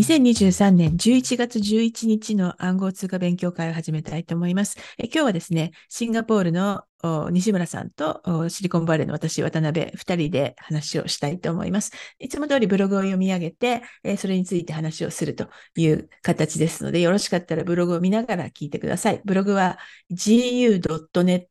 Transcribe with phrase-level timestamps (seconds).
[0.00, 4.78] 2023年11月11日の暗号通貨勉強会を始めたいと思います。
[4.96, 6.84] え今日はですね、シンガポールの
[7.30, 11.92] 西村さんとシリコンバレーの私、渡辺、2人で話をしたいと思います。
[12.18, 19.20] いつも通りブログを読み上げて、えそれについて話をするという形ですので、よろしかったらブログを見ながら聞いてください。
[19.26, 19.78] ブログは
[20.10, 21.46] gu.net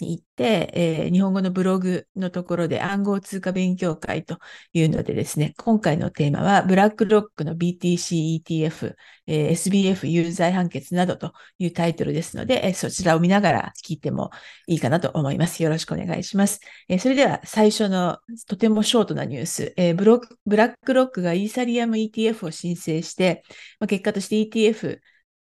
[0.00, 4.38] に行って、えー、日本語のブログのところで暗号通貨勉強会と
[4.72, 8.94] いうのでですね、今回のテーマはブラックロックの BTC ETF、
[9.26, 14.30] えー、SBF 有罪判決などというタイトルですので、えー、そちらを見ながら聞いても
[14.66, 15.62] いいかなと思います。
[15.62, 16.60] よろしくお願いします。
[16.88, 23.42] え、それでは最初のとてもショートなニュース、え、ブロブラックロックがイーサリアム ETF を申請して、
[23.78, 24.98] まあ、結果として ETF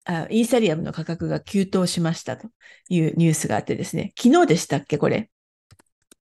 [0.04, 2.48] あイーサリアムの価格が急騰しましたと
[2.88, 5.30] いうニュースがあってですね、昨日でしたっけ、これ？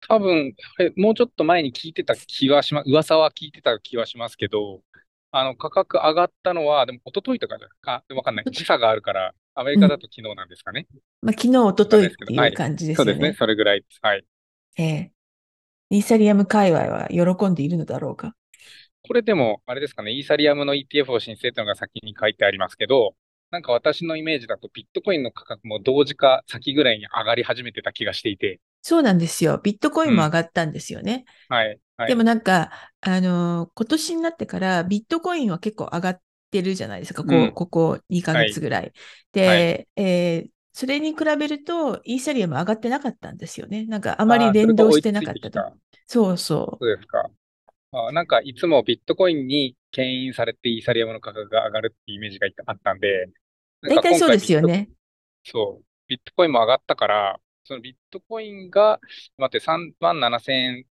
[0.07, 0.53] 多分、
[0.97, 4.81] もうちょっと前に聞いてた気はします、噂は聞いてた気はしますけど、
[5.31, 8.45] あの、価格上がったのは、でも、一昨日とかか、わかんない。
[8.51, 10.85] 時差があるから、アメリカだと昨日なんですかね。
[10.93, 13.99] うん、まあ、昨日、一昨日っていう感じですね、はい、そうですね、それぐらいです。
[14.03, 14.25] はい。
[14.77, 18.35] ええー、イーサリアム界隈は喜んでいるのだろうか？
[19.01, 23.15] これでも、あれですかね、イーサリアムの ETF を申請というのが先に書いてありますけど、
[23.53, 28.59] なんか私のイメージだとビットコインの価格も同時か先ぐらいに上がり始めてた気がしていて。
[28.81, 29.61] そうなんですよ。
[29.63, 31.25] ビットコインも上がったんですよね。
[31.51, 32.07] うん、はい、はい。
[32.07, 37.23] でもなんか、あのー、今年になってからビットコインは結構上がってるじゃないですか。
[37.23, 38.81] こ,、うここ2ヶ月ぐらい。
[38.81, 38.93] はい、
[39.33, 43.85] で、はい、えー、それに比べると、イーサリアム上がってなかったんですよね。
[43.85, 45.61] なんかあまり連動してなかったと。
[46.07, 46.83] そうそう。
[46.83, 47.29] そうですか。
[47.91, 53.29] あなんかいつもビットコインに牽引されてイーサリアムの価格が上がるっていうイメージがあったんで、
[53.83, 54.89] 大体そうですよね。
[55.43, 55.85] そう。
[56.07, 58.99] ビットコインも上がったから、そのビットコインが、
[59.37, 60.85] 待って、3万7千円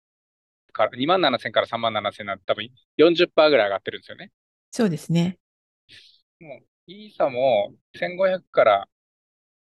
[0.73, 4.31] から、2万7千から3万7千なんて多分40%ぐらい上がってるんですよね。
[4.71, 5.39] そうですね。
[6.41, 8.89] もう、イーサも1500から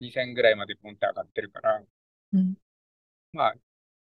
[0.01, 1.81] 2000ぐらいまでポンって上がってるから、
[2.33, 2.55] うん、
[3.33, 3.55] まあ、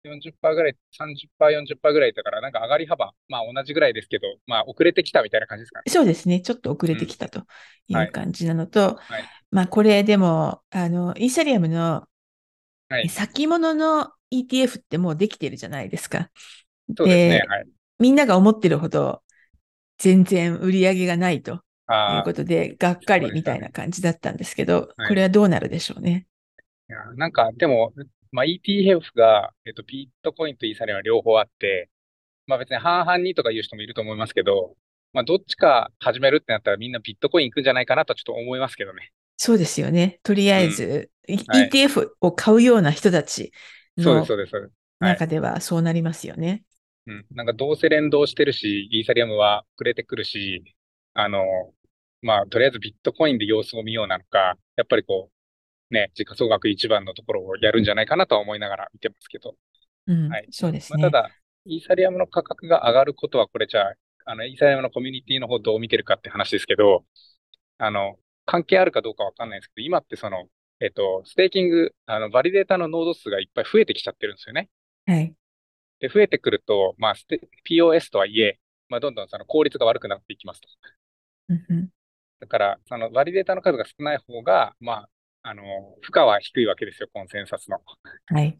[0.04, 5.84] 40%ぐらい、30%、40%ぐらいだから、なんか上がり幅、まあ同じぐらいですけど、まあ遅れてきたみたいな感じですかね。
[5.88, 6.40] そうですね。
[6.40, 7.44] ちょっと遅れてきたと
[7.88, 12.04] いう感じなのと、うんはい、まあこれでも、あの、イーサリアムの
[13.08, 16.30] 先物の ETF ってもうできてるじゃないですか。
[16.96, 17.44] そうですね。
[17.48, 17.66] はい、
[17.98, 19.22] みんなが思ってるほど
[19.98, 21.56] 全然売り上げがないとい
[22.20, 26.26] うことで、がっかりみたいな感じだったんですけど、これはどうなるでしょうね。
[26.90, 27.92] いやなんか、でも、
[28.32, 31.90] まあ、ETF が、えっと、ビットコインとイーサリアムは両方あって、
[32.46, 34.74] まあ別に半々にとか言う人もいると思いますけど、
[35.12, 39.12] まあどっちか始めるってなったらみんなビットコイン行くんじゃないかなとちょっと思いますけどね。
[39.36, 40.18] そうですよね。
[40.22, 43.52] とりあえず、うんはい、ETF を買うような人たち
[43.96, 44.24] の
[44.98, 46.64] 中ではそうなりますよね。
[47.06, 47.26] うん。
[47.32, 50.74] なんかどうせ連動してるし、イーサリアムはくれてくるし、
[51.14, 51.44] あの、
[52.22, 55.32] まあとりあえずビットコインで様子を見ようなのか、やっぱりこう、
[55.92, 59.54] ね、時価総額一番のところをやるんじゃないかなとは思いながら見てますけど。
[60.06, 60.48] うん、はい。
[60.50, 61.02] そうですね。
[61.02, 61.30] まあ、ただ、
[61.66, 63.94] イーサリアムの価格が上がることは、これじゃあ、
[64.24, 67.04] あの、イーサリアムのコミュニティの方どう見てるかって話ですけど、
[67.78, 70.48] あの、関係あるかどうかわかんないんですけど、今ってその、
[70.80, 74.68] えっと、ステーキング、あの、バリデータのノード数がいっぱい増えてきちゃってるんですよね。
[75.06, 75.34] はい。
[76.00, 77.14] で、増えてくると、まあ、
[77.64, 80.68] POS とはいえ、まあ、どんどんその効率が悪くなっていきますと。
[82.40, 85.08] だから、そのバリデータの数が少ない方が、まあ、
[85.42, 85.62] あの、
[86.00, 87.80] 負荷は低いわけですよ、コンセンサスの。
[88.26, 88.58] はい。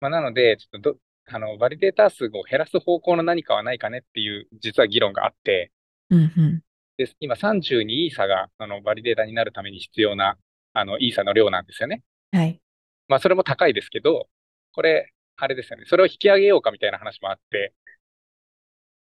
[0.00, 5.72] まあ、なので、ちょっとど、あの、バリデータ数を減らす方向の何かはないかねっていう、実は議論があって、
[6.10, 6.62] うんうん、
[6.98, 10.36] で今32イーサが、あの、バリデータになるために必要な、
[10.72, 12.02] あの、イーサの量なんですよね。
[12.32, 12.60] はい。
[13.08, 14.28] まあ、それも高いですけど、
[14.72, 15.84] これ、あれですよね。
[15.86, 17.72] それを引き上げようかみたいな話もあって、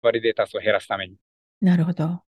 [0.02, 1.16] バリデータ数を減らすために。
[1.60, 2.22] なるほど。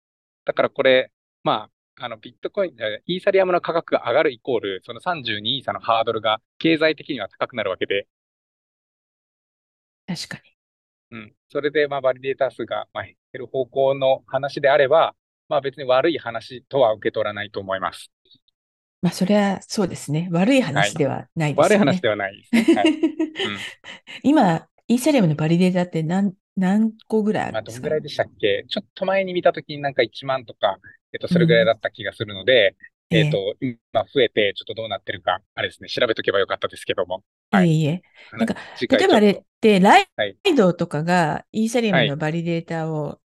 [0.46, 1.12] だからこれ、
[1.44, 2.76] まあ、あの、ビットコイン、
[3.06, 8.08] イーサリアムの価格が上がるイコール、その32イーサのハードルが経済的には高くなるわけで。
[10.08, 10.38] 確か
[11.12, 11.20] に。
[11.20, 11.36] うん。
[11.50, 15.16] それで、まあ、バリデータ数が、まあ、減る方向の話であれば、
[15.50, 18.12] まあ、別に悪い話とは受け取らないと思います。
[19.02, 20.30] まあ、それはそうですね。
[20.32, 21.76] 悪い話ではないですね。
[21.76, 22.66] 悪い話ではないですね。
[22.74, 23.66] はいうん、
[24.24, 28.66] 今、イーサリアムのバリデータって何何個ぐらいあるんですか、まあ、どのぐらいでしたっけ？
[28.68, 30.78] ちょっと前に見たときになんか1万とか
[31.14, 32.76] えっと、それぐらいだった気がするので、
[33.10, 33.78] うん、えっと、今
[34.14, 37.24] 増えて、ちょっとどうなってるか、あれですね、調べとけばよかったですけども。
[37.52, 37.70] はい。
[37.70, 38.02] いえいえ。
[38.34, 43.20] なんか、例えばあれって、 Lido とかがイーサリアムのバリデータを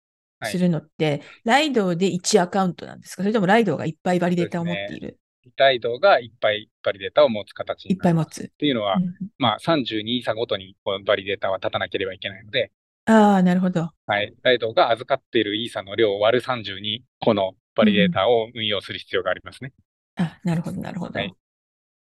[0.46, 3.24] するのって、はい、 Lido で1アカウントなんですか？
[3.24, 8.44] それとも Lido がいっぱいバリデータを持っている、ね、 Lido がいっぱいバリデータを持つ形いっぱい持つ。
[8.44, 12.72] っていうのは、うん、まあ32イーサごとにこバリデータは立たなければいけないので、
[13.06, 13.92] ああ、なるほど。
[14.06, 14.34] はい。
[14.44, 19.74] ライドが預かっているイーサの量を割る32個のバリデータを運用する必要がありますね。
[20.16, 21.20] あ、なるほど、なるほど。
[21.20, 21.34] はい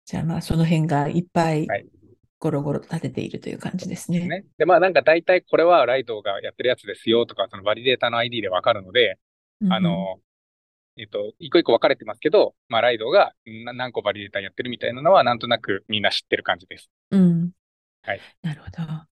[0.07, 1.87] じゃあまあ、その辺がいっぱいはい
[2.41, 4.27] ゴロゴロと立てているという感じですね。
[4.27, 4.47] ね。
[4.57, 9.19] で、まあなんか大体これはライドがやってるやつですよとか、そのバリデータの ID でわかるので、
[9.61, 10.21] うんあ、の、
[10.97, 16.91] えっと、一個一個分かれてますけど、まあライドがな何個バリデータやってるみたいなのはなんとなくみんな知ってる感じです。
[17.11, 17.51] うん。
[18.03, 18.21] はい。
[18.43, 19.10] なるほど。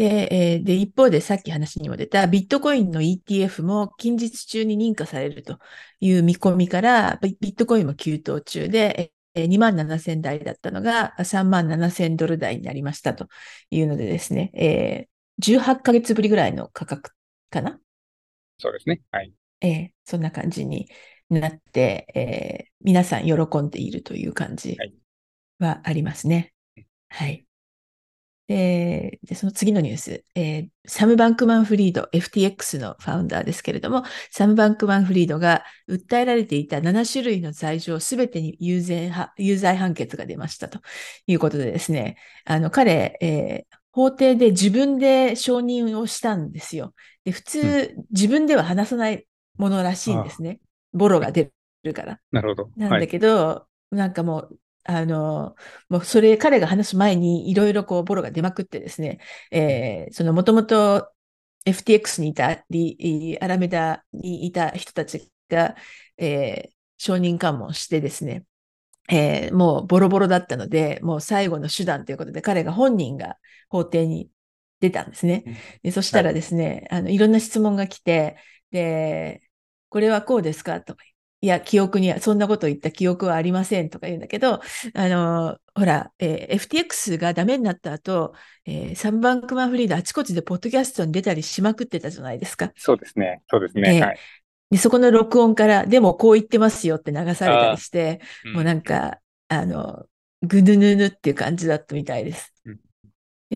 [0.00, 5.58] で、えーで、一方でさっき話にも出たビットコインの ETF も近日中に認可されると
[6.00, 13.28] いう見込みから、ビビットコインも急騰中で、えー2万7000台だったのが3万7000ドル台になりましたと
[13.70, 17.12] いうのでですね、えー18ヶ月ぶりぐらいの価格
[17.50, 17.78] かな？
[18.58, 19.00] そうですね。
[19.10, 19.32] はい。
[19.60, 20.88] ええそんな感じに
[21.28, 24.94] なって、えー皆さん喜んでいるという感じはい
[25.58, 26.54] はありますね。
[27.10, 27.46] はい。
[28.50, 34.02] で、でその次のニュース、えーサム・バンクマン・フリード、FTX のファウンダーですけれども、
[34.32, 40.80] サム・バンクマン・フリードが訴えられていた7種類の罪状すべてに有罪は有罪判決が出ましたと
[41.28, 46.94] いうことでですね、あの彼、えー法廷で自分で承認をしたんですよ。
[47.24, 49.26] で普通、自分では話さない
[49.56, 50.60] ものらしいんですね。
[50.92, 51.50] ボロが出
[51.82, 52.20] るから。
[52.30, 52.70] なるほど。
[52.76, 53.08] なんだはい。
[53.08, 55.54] けど、なんかもう、あの、
[55.88, 61.10] もうそれ、彼が話す前にいろいろこう、ボロが出まくってですね、えーそのもともと
[61.66, 65.76] FTX にいたり、アラメダにいた人たちが、
[66.18, 66.70] えー
[67.02, 68.44] 承認喚問してですね、
[69.10, 73.36] えーもうボロボロだったので、もう最後の手段ということで、彼が本人が
[73.68, 74.30] 法廷に
[74.80, 75.44] 出たんですね。
[75.82, 78.36] でそしたらですね、あの、いろんな質問が来て、
[78.70, 79.42] で、
[79.88, 80.80] これはこうですか？
[80.80, 81.04] とか、
[81.42, 84.60] いや、記憶には、そんなこと言った記憶はありませんとか言うんだけど、
[84.94, 88.34] あの、ほら、えー FTX がダメになった後、
[88.66, 92.72] えーサンバンクマンフリードあちこちでポッドキャストに出たりしまくってたじゃないですか。
[92.76, 93.42] そうですね。
[93.48, 93.94] そうですね。
[93.94, 94.18] ええはい。
[94.70, 100.06] で、そこの録音から、でもこう言ってますよって流されたりして、うんもうなんか、あの、
[100.42, 102.52] ぐぬぬぬっていう感じだったみたいです。
[102.66, 102.80] うん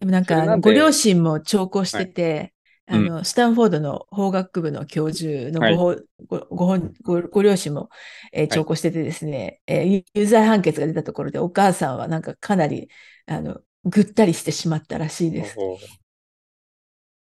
[0.00, 2.53] でもなんか、ご両親も聴講してて、
[2.86, 5.76] はいあの、スタンフォードの法学部の教授のはい。
[5.76, 5.96] ご,、
[6.26, 7.88] ごご本ごご両親も、
[8.32, 12.88] えー聴講しててですね、えー有罪判決が出たところで、お母さんはなんかかなり、
[13.26, 15.56] あの、ぐったりしてしまったらしいです。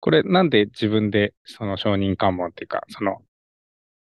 [0.00, 3.22] これなんで自分でその承認喚問っていうか、その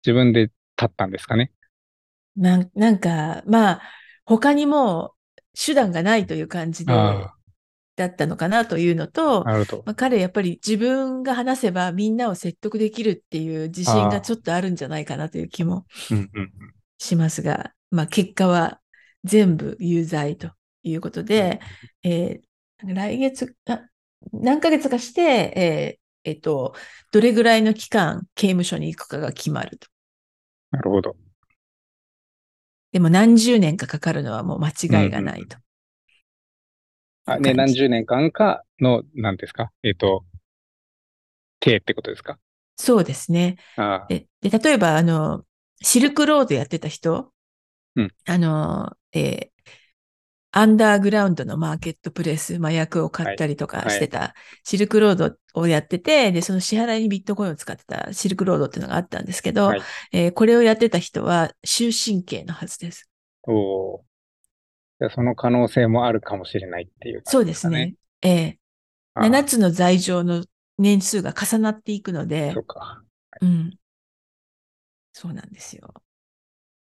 [0.05, 0.55] 自分で立
[0.87, 1.52] ったんですかね？
[2.37, 3.82] なんなんか、まあ、
[4.25, 5.14] 他にも
[5.55, 7.38] 手段がないという感じで、あ
[7.99, 9.83] だったのかなというのとあ、、なるほど。
[9.85, 15.87] まあ、彼やっぱり自分が話せばみんなを説得できるっていう自信がちょっとあるんじゃないかなという気も。
[16.99, 18.81] しますが、まあ、結果は
[19.25, 20.50] 全部有罪と
[20.83, 21.61] いうことで、
[22.03, 22.49] えー
[22.85, 23.83] 来月あ、
[24.33, 25.23] 何ヶ月かして、
[25.56, 26.75] えーえっと、
[27.11, 29.89] どれぐらいの期間刑務所に行くかが決まると。
[30.71, 31.17] なるほど。
[32.93, 35.59] でも何十年かかかるのはもう間違いがないと。
[37.32, 39.70] あね、何十年間かの、なんですか？
[39.82, 40.25] えっ、と、
[41.60, 42.38] 刑ってことですか？
[42.76, 43.56] そうですね。
[44.08, 45.44] で、で例えば、あの、
[45.82, 47.32] シルクロードやってた人、
[47.96, 48.10] うん。
[48.26, 49.58] あの、えー
[50.50, 54.34] アンダーグラウンドのマーケットプレイス、麻薬を買ったりとかしてた、
[54.64, 59.80] シルクロードをやってて、で、その支払いにビットコインを使ってたシルクロードっていうのがあったんですけど、はい。
[60.12, 63.11] えーこれをやってた人は終身刑のはずです。
[63.47, 64.02] お
[65.11, 67.95] その可能性もあるかもしれないっていう、そうですね。。
[68.23, 68.59] えー
[69.14, 70.45] ああ7つの罪状の
[70.78, 73.02] 年数が重なっていくのでそう、か。
[73.40, 73.78] うん。
[75.12, 75.93] そうなんですよ。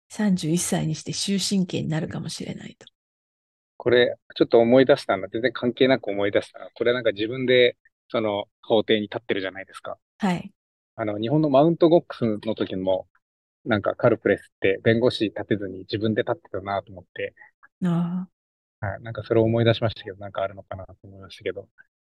[0.09, 2.85] 31歳にして終身刑になるかもしれないと。
[3.77, 7.77] これ、ちょっと思い出したの、全然関係なく思い出したこれなんか自分で、
[8.09, 9.97] その、法廷に立ってるじゃないですか。
[10.17, 10.51] はい。
[10.95, 13.07] あの、日本のマウントゴックスの時も、
[13.65, 17.35] なんかカルプレスって弁護士立てずに自分で立ってたなと思って、
[17.83, 18.27] あ
[18.81, 18.87] あ。
[18.87, 21.67] はい、なんかそれを思い出しましたけど、なんかあるのかなと思いましたけど。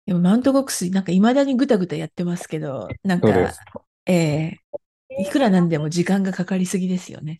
[0.07, 3.61] でもマウントボックス、なんか未だにぐたぐたやってますけど、なんかそうです、
[4.07, 4.57] ええ
[5.19, 7.39] いくらなんでも時間がかかりすぎですよね。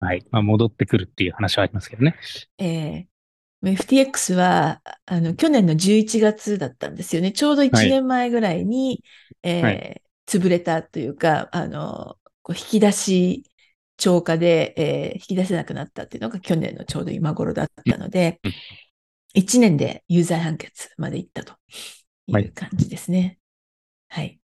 [0.00, 0.24] はい。
[0.30, 2.16] まあ、戻ってくるっていう話はありますけどね。
[2.58, 3.08] ええ
[3.62, 7.32] FTX は、あの、去年の11月だったんですよね。
[7.32, 9.02] ちょうど1はい年前ぐらいに、
[9.42, 13.44] ええはい潰れたというか、あの、こう引き出し
[13.96, 18.52] 超過で、ええ引き出せなくなったっていうのが去年のちょうど今頃だったのでうん、
[19.34, 21.54] 1年で有罪判決まで行ったと
[22.26, 22.44] いはい。
[22.44, 23.38] う感じですね。
[24.08, 24.38] はい。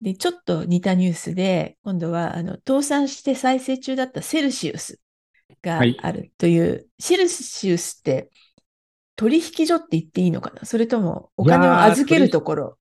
[0.00, 5.00] で、ちょっと似たニュースで、今度は、あの、倒産して再生中だったセルシウス
[5.62, 5.98] がはい。
[6.00, 8.30] あるという、セルシウスって
[9.16, 10.64] 取引所って言っていいのかな？
[10.64, 12.78] それともお金を預けるところ？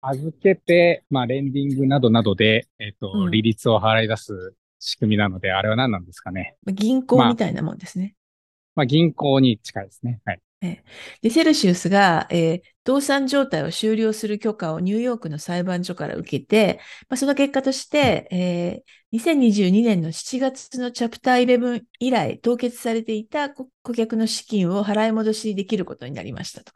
[0.00, 3.30] 預けて、まあ、レンディングなどなどで、えっ、と、うん。
[3.30, 6.56] 利率を払い出す仕組みなので、あれは何なんですかね。
[6.64, 8.14] まあ銀行みたいなもんですね。
[8.74, 10.20] まあ、銀行に近いですね。
[10.24, 10.40] はい。
[11.22, 16.80] で、セルシウスが、えー倒産状態を終了する許可をニューヨークの裁判所から受けて、
[17.10, 26.72] まあ、その結果として、えー2022年の7月のチャプター11以来凍結されていた顧顧客の資金を払い戻しできることになりましたと。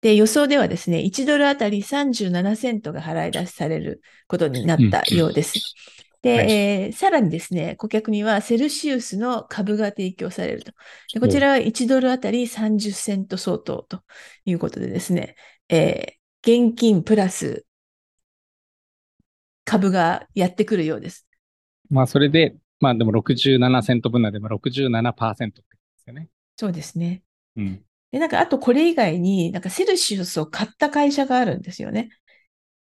[0.00, 5.54] で、予想ではですね、1ドルあたり37セントが払い出しされることになったようです。
[6.32, 10.72] で、はいえーさらにですね、顧客にはセルシウスの株が提供されると。
[11.12, 14.02] でこちらは1ドルあたり30セント相当と
[14.44, 15.36] いうことでですね、
[15.68, 17.64] えー現金プラス
[19.64, 21.26] 株がやってくるようです。
[21.90, 23.58] まあ、それで、まあ、でも67セ
[23.94, 26.28] ント分なんで、まあ、67%ってですよね。
[26.56, 27.22] そうですね。
[27.56, 27.84] うん。
[28.12, 32.10] で、なんか、あとこれ以外に、なんかセルシウスを買った会社があるんですよね。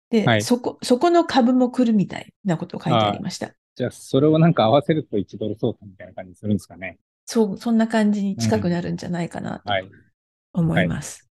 [0.09, 3.53] で、はいそこ、そこの株も来るみたいなことを書いてありました。
[3.75, 6.97] じゃあ、それをなんか合わせると1ドル相当みたいな感じにするんですかね。
[7.25, 9.89] そう、そんな感じに近くなるんじゃないかなとはい。
[10.53, 11.29] 思います。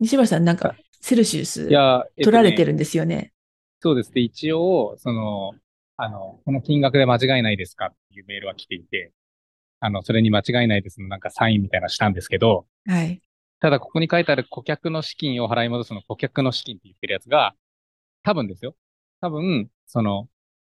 [0.00, 3.32] 西村さん、なんか、セルシウス取られてるんですよね。
[3.80, 4.20] そうですね。
[4.20, 5.54] 一応、その、
[5.96, 9.12] あの、この金額で間違いないですかっていうメールは来ていて、
[9.80, 13.20] あの、それに間違いないですのなんかサインみたいなのしたんですけど、はい。
[13.60, 17.54] ただここに書いてある顧客の資金を払い戻すの顧客の資金って言ってるやつが、
[18.22, 18.76] 多分ですよ。
[19.20, 20.28] 多分、その、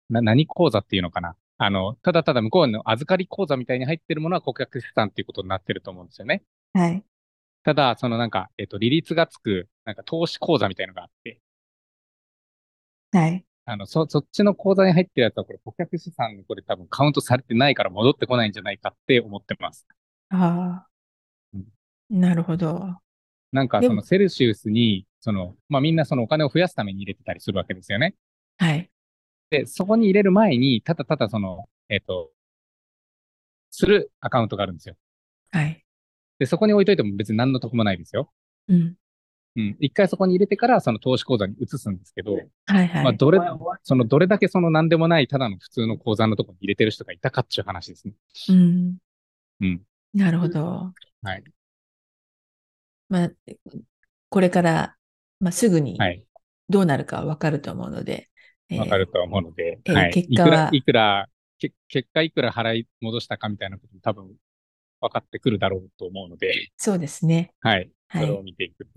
[0.10, 1.36] な、何口座っていうのかな。
[1.58, 6.44] あの、ただただ向こうの預かり口座みたいに入ってるものは顧客資産っていうことになってると思うんですよね。
[6.74, 7.04] はい。
[7.64, 11.42] ただ、そのなんか、えっと、利率がつく、なんか投資口座みたいのがあって、
[13.12, 13.46] はい。
[13.66, 19.86] あの、そ、そっちの口座に入ってるやつはこれ顧客資産にこれ多分カウントされてないから戻ってこないんじゃないかって思ってます。
[20.30, 20.92] ああ
[21.54, 21.66] うん。
[22.12, 23.02] なるほど。
[23.52, 28.16] なんかそのセルシウスに、その、まあみんなそのお金を増やすために入れてたりするわけですよね。
[28.58, 28.90] はい。
[29.50, 32.32] で、そこに入れる前に、ただただその、えっ、と、
[33.70, 34.96] するアカウントがあるんですよ。
[35.52, 35.84] はい。
[36.40, 38.32] で、そこに置いといても別に何の得もないですよ。
[38.68, 38.96] うん。
[39.58, 39.78] うん。
[39.80, 43.04] 一回そこに入れてからその投資口座に移すんですけど、はいはい。
[43.04, 43.40] まあどれ、
[43.84, 48.14] そのどれだけその何でもないただの普通の口座のところに入れてる人がいたかっていう話ですね。
[48.50, 48.98] うん。
[49.62, 49.82] うん。
[50.14, 50.94] なるほど。
[51.22, 51.44] はい。
[53.12, 53.32] まあ、
[54.30, 54.98] これから、
[55.40, 56.26] まあ、すぐにはい。
[56.70, 58.30] どうなるかはわかると思うので、
[58.70, 60.12] えーわかると思うので、えーはい。
[60.12, 61.28] 結果はいくら、
[61.60, 64.32] け結果いくら払い戻したかみたいなことも多分
[65.02, 67.54] 分かってくるだろうと思うので、そうですね。
[67.62, 67.92] はい。
[68.08, 68.88] はいそれを見ていく。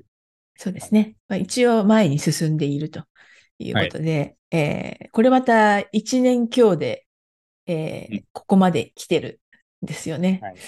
[0.57, 1.17] そうですね。
[1.29, 3.05] まあ、一応前に進んでいると
[3.59, 7.07] いうことで、えーこれまた1年強で、
[7.67, 9.41] えーうんここまで来てる
[9.85, 10.41] んですよね。
[10.41, 10.61] はい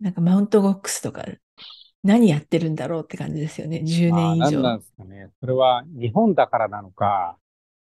[0.00, 1.24] なんかマウントボックスとか
[2.02, 3.82] 何やってるんだろうって感じですよね。
[3.84, 4.76] 10年以まあ、何な上。
[4.76, 5.30] んですかね。
[5.40, 7.36] それは日本だからなのか、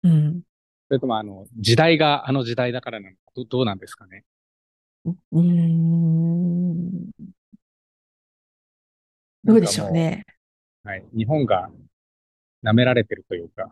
[0.03, 0.43] うん。
[0.89, 4.25] それともあの、時代があの時代だからなのか、どどうなんですかね。
[5.05, 7.11] うーん。
[9.45, 10.25] どうでしょうね。
[10.85, 11.05] はい。
[11.17, 11.71] 日本が
[12.65, 13.69] 舐められてるというか、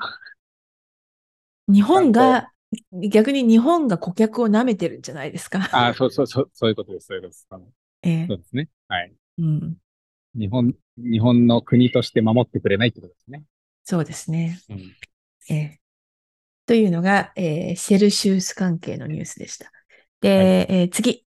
[1.69, 2.51] 日本が、
[2.93, 5.69] 逆に日本が顧客を舐めてるんじゃないですか。
[5.73, 7.49] あそうそうそう、そういうことです、そういうことです。
[8.03, 8.69] ええそうですね。
[8.89, 9.13] はい。
[9.39, 9.77] うん。
[10.35, 13.45] 日本、日本の国として守ってくれないってことですね。
[13.85, 14.59] そうですね。
[14.71, 14.97] うん。
[15.51, 15.81] ええ
[16.67, 19.71] というのが、えーセルシウス関係のニュースでした。
[20.21, 21.27] で、えー次。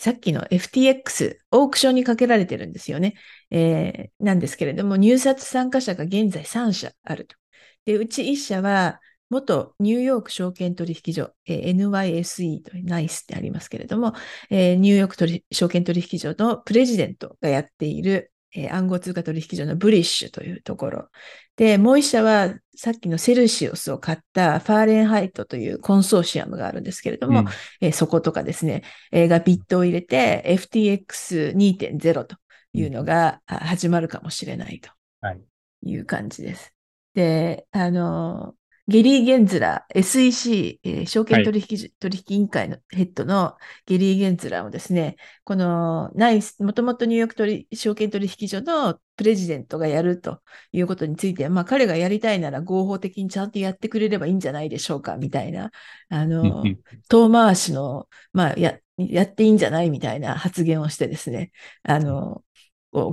[0.00, 3.14] さっきの FTX、オークションにかけられてるんですよね。
[3.50, 7.36] えーなんですけれども、入札参加者が現在3社あると。
[7.84, 14.14] で、うち1社は、元ニューヨーク証券取引所、えー NYSE と NICE ってありますけれども、
[14.50, 21.08] えーニューヨーク取証券取引所のプレジデントがやっている、えー暗号通貨取引所のブリッシュというところ。
[21.56, 27.46] で、もう一社は、さっきのセルシウスを買ったファーレンハイトというコンソーシアムがあるんですけれども、うん
[27.80, 28.82] えーそことかですね、
[29.12, 32.36] えーが bid を入れて FTX2.0 と
[32.72, 35.40] いうのがあ始まるかもしれないとはい。
[35.82, 36.72] いう感じです。
[37.14, 38.54] で、あの、
[38.86, 55.70] ゲリー・ゲンズラー、SEC、えー証券取引所、取引委員会のヘッドのゲリー・ゲンズラーもですね、この NYSE、もともとニューヨーク取証券取引所のプレジデントがやるということについては、まあ彼がやりたいなら合法的にちゃんとやってくれればいいんじゃないでしょうか、みたいな、
[56.10, 61.52] あうんの、うん遠回しの、まあ、や、やっていいんじゃないみたいな発言をしてですね、
[61.84, 62.44] あの、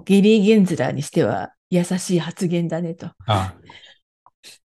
[0.06, 3.12] ゲリー・ゲンズラーにしては優しい発言だねと。
[3.28, 3.62] ああ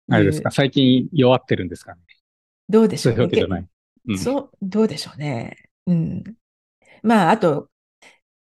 [0.10, 0.52] れですか？
[0.52, 2.02] 最近弱ってるんですかね？
[2.70, 3.18] どうでしそうょうね。
[3.18, 3.68] いうわけじゃない。
[4.10, 4.18] うん。
[4.18, 5.58] そう、どうでしょうね。
[5.88, 6.24] うん。
[7.04, 7.70] まあ、あと、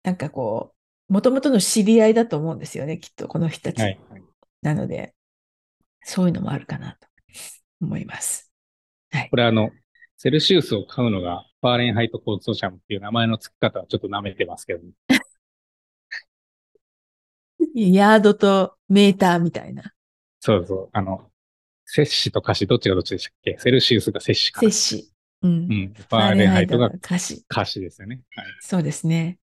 [0.04, 0.76] なんかこ
[1.10, 3.82] う、もともとの知り合いだと思うんですよね、きっと、この人たち。
[3.82, 4.00] はい。
[4.10, 4.24] はい
[4.64, 5.14] なので、
[6.04, 7.08] そういうのもあるかなと
[7.82, 8.52] 思います。
[9.12, 9.38] はいこ。
[9.38, 9.72] れあの、
[10.18, 14.82] セルシウスを買うのが、ファーレンハイトコンソーシャムっていう名前の付き方はちょっと舐めてますけど、
[17.76, 19.94] ヤードとメーターみたいな。
[20.40, 21.30] そうそう、あの、
[21.88, 23.58] 摂氏と華氏、どっちがどっちでしたっけ？
[23.60, 24.70] セルシウスが摂氏かな。
[24.70, 25.12] 摂氏。
[25.42, 25.52] うん。
[25.52, 25.94] うん。
[25.94, 27.44] ファーレンハイトが歌詞。
[27.48, 28.22] 華氏ですよね。
[28.36, 28.46] はい。
[28.62, 29.40] そうですね。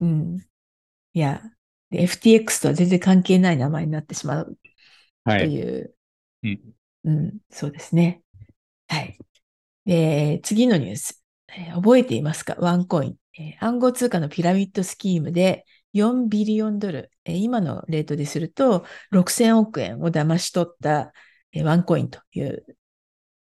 [0.00, 0.38] うん。
[1.12, 1.42] いや、
[1.90, 4.58] で FTX とは全然関係ない名前になってしまう
[5.24, 5.40] はい。
[5.40, 5.94] という、
[6.42, 6.60] うん。
[7.04, 8.22] うん、そうですね。
[8.88, 9.18] はい。
[9.86, 11.24] で、次のニュース。
[11.56, 12.56] えー覚えていますか？
[12.58, 21.12] ワンコイン、えー暗号通貨のピラミッドスキームで4ビリオンドル、えー今のレートですると6000億円を騙し取った、えー
[21.62, 22.64] ワンコインという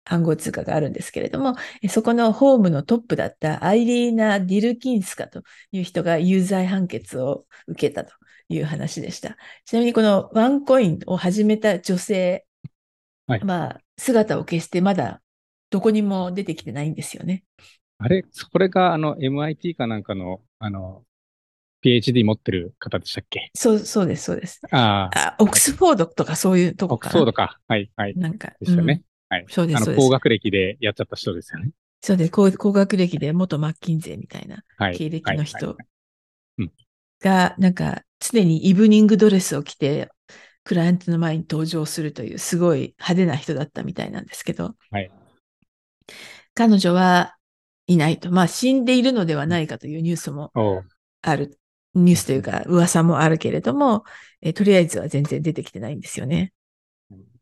[0.05, 5.43] 暗号通貨があるんですけれども、えーそこのホームのトップだったアイリーナ・ディルキンスカと
[5.73, 8.13] いう人が有罪判決を受けたと
[8.49, 9.37] いう話でした。
[9.65, 12.47] ちなみにこのワンコインを始めた女性、
[13.27, 15.23] はいまあ、姿を消してまだ
[15.71, 17.45] どこにも出てきてないんですよね。
[17.99, 21.05] あれ、これがあの MIT かなんかの、あの、
[21.85, 23.51] PhD 持ってる方でしたっけ？
[23.55, 24.61] そう、そうです、そうです。
[24.71, 27.09] ああ、あ、オックスフォードとかそういうとオック。
[27.09, 27.59] スフォードか。
[27.69, 28.17] はい、はい。
[28.17, 29.03] なんか、でしたよね。
[29.31, 29.47] うんはい。
[29.49, 30.11] そうです、あの、そうです高。
[30.11, 31.71] 学歴でやっちゃった人ですよね。
[32.01, 32.31] そうです。
[32.31, 34.97] 高高学歴で元マッキンゼーみたいなはい。
[34.97, 35.77] 経歴のはい人
[37.21, 40.11] が、なんか常にイブニングドレスを着て、
[40.65, 45.11] クライアントの前に登場するというすごい派手な人だったみたいなんですけど、はい
[46.55, 47.37] 彼女は
[47.87, 48.31] いないと。
[48.31, 50.53] まあ死んでいるのではないかというニュースも
[51.23, 51.59] ある。
[51.95, 54.05] ニュースというか噂もあるけれども、
[54.43, 56.53] えーとりあえずは全然出てきてないんですよね。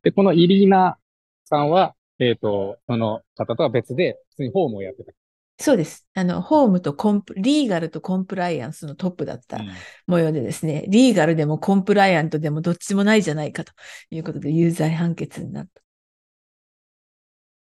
[0.02, 0.98] で、このイリーナ
[1.44, 5.12] さんは、えっと、その方とは別で、普通にホームをやってた。
[5.58, 6.08] そうです。
[6.14, 13.72] あの、ホームとコンプ、リーガルとコンプライアンスのトップだったうん模様でですね、リーガルでもコンプライアントでもどっちもないじゃないかと
[14.10, 15.82] いうことで有罪判決になった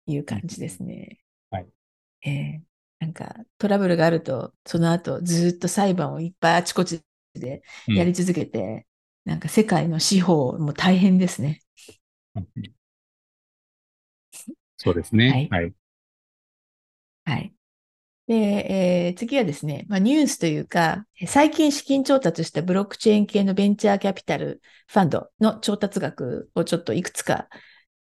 [0.06, 1.20] という感じですね。
[1.50, 1.68] はい。
[2.21, 2.73] えー
[3.04, 7.02] なんかトラブルがあると、その後ずっと裁判をいっぱいあちこち
[7.34, 8.88] でうんやり続けて、
[9.26, 11.62] なんか世界の司法も大変ですね。
[12.36, 12.48] うん
[14.78, 15.42] そうですね。
[15.50, 15.74] ははい。
[17.26, 17.54] はい。
[18.28, 27.50] で、えー次はですね、まあ、ニュースというか、最近資金調達したブロックチェーン系のベンチャーキャピタルファンドの調達額をちょっといくつか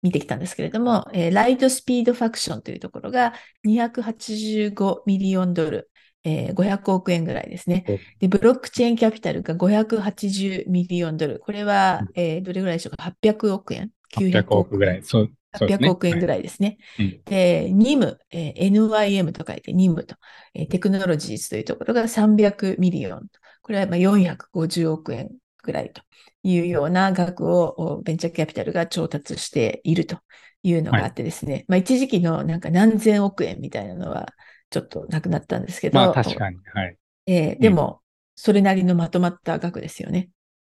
[0.02, 3.34] 見てきたんですけれども、えー Lightspeed Faction というところが
[3.64, 5.90] 285ミリオンドル、
[6.24, 7.86] えー500億円ぐらいですね。
[8.20, 11.40] で、 Blockchain Capital が580ミリオンドル。
[11.40, 15.04] これは、えーどれぐらいでしょうか ?800 億円？800億ぐらい。
[15.04, 15.90] そう、そうですね。
[15.90, 16.28] 800億円ぐい。
[16.28, 16.78] らいですね。
[17.00, 20.16] うんで、NIM、えー NYM と書いて NIM と、
[20.54, 23.28] えーテクノロジーズというところが300ミリオン。
[23.62, 25.30] これはまあ450億円
[25.62, 26.02] ぐらいと
[26.44, 30.18] いうような額をおベンチャーキャピタルが調達していると
[30.64, 34.28] いうのがあってですね、まあ一時期のなんか何千億円みたいなのは
[34.70, 36.58] ちょっとなくなったんですけど、まあ確かに。
[36.74, 36.98] はい。
[37.28, 38.02] えーでも、
[38.36, 40.30] それなりのまとまった額ですよね。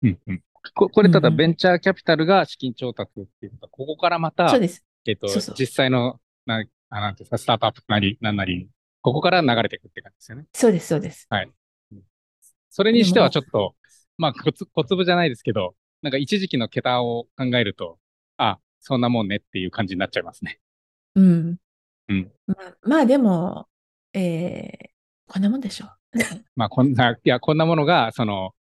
[0.02, 0.42] うんうん。
[0.74, 4.84] ここれただベンチャーキャピタルが資金調達っていうことは、ここからまたそう、です。
[5.06, 8.68] えっと実際の、な、あなんていうんですか、スタートアップなり、なんなり、
[9.02, 10.46] ここから流れていくって感じですよね。
[10.52, 11.28] そうです、そうです。
[12.70, 13.74] それにしてはちょっと、
[14.18, 17.98] まあ、小粒じゃないですけど、なんか一時期の桁を考えると、
[18.36, 20.60] あ、そんなもんねっていう感じになっちゃいますね。
[21.14, 21.56] うん。
[22.08, 23.68] うんまあ、まあでも、
[24.12, 24.94] えー
[25.26, 26.18] こんなもんでしょう。
[26.54, 28.54] まあ、こんな、いや、こんなものが、その、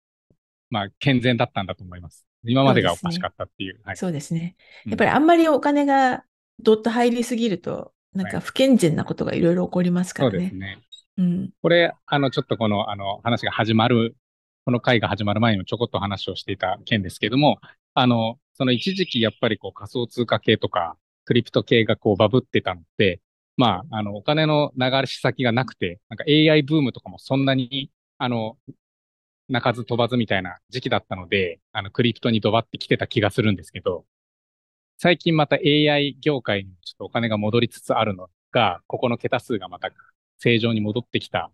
[0.68, 2.26] まあ、健全だったんだと思います。
[2.44, 3.80] 今までがおかしかったっていう。
[3.84, 3.96] はい。
[3.96, 4.56] そうですね。
[4.84, 6.24] うんやっぱりあんまりお金が
[6.58, 10.32] どっと入りすぎると、なんかはい不健全なことがいろいろ起こりますからね。
[10.32, 10.78] そうですね。
[11.16, 11.50] うん。
[11.62, 14.16] これ、あの、ちょっとこの、あの、話が始まる、
[14.64, 17.60] この回が始まる前にもちょこっと話をしていた件ですけども、
[17.94, 23.20] あの、その一時期やっぱりこう仮想通貨系とか、クリプト系がこうバブってたので、
[23.56, 28.58] まあ、あの、お金の流れ先がなくて、なんか AI ブームとかもそんなに、あの、
[29.48, 34.06] 鳴かず飛ばずみたいな時期だったので、あの、クリプトにドバってきてた気がするんですけど、
[34.98, 39.90] 最近また AI 業界にちょっとお金が戻りつつあるのが、ここの桁数がまた
[40.38, 41.50] 正常に戻ってきた、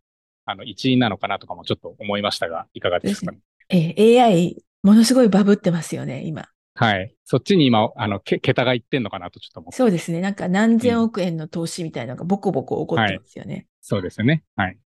[0.46, 3.38] あの、一因なのかなとかもちょっと思いましたが、いかがですかね。
[3.68, 6.48] えー AI、ものすごいバブってますよね、今。
[6.74, 7.14] はい。
[7.24, 9.76] そっちに今、あの、け、桁がいってんのかなとちょっと思って。
[9.76, 10.20] そうですね。
[10.20, 13.66] なんか何千億円の投資みたいなのがボコボコ起こってますよね。
[13.80, 14.44] そうですよね。
[14.56, 14.78] はい。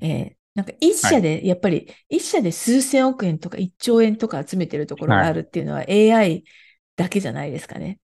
[0.00, 6.44] えーなんか一社で、やっぱり一社で数千億円とか一兆円とか集めてるところがあるっていうのは AI
[6.94, 7.98] だけじゃないですかね。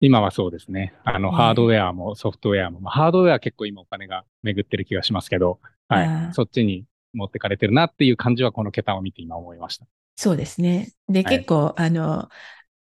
[0.00, 0.94] 今はそうですね。
[1.04, 5.60] あの、ねハードウェアもソフトウェアも、まあ、ハードウェアは結構今お金が巡ってる気がしますけど、
[5.96, 6.34] はい。
[6.34, 9.86] そっちに持ってかれてるなっていう感じはこの桁を見て今思いました。
[10.16, 10.92] そうですね。
[11.08, 12.28] で、はい結構、あの、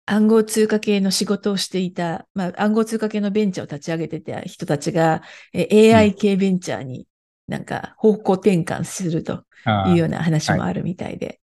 [0.05, 5.21] 暗号通貨系の仕事をしていた、まあ、暗号通貨系のベンチャーを立ち上げてた人たちが、
[5.53, 7.07] え AI 系ベンチャーに
[7.47, 9.45] なんか方向転換すると
[9.87, 11.39] いうような話もあるみたいで。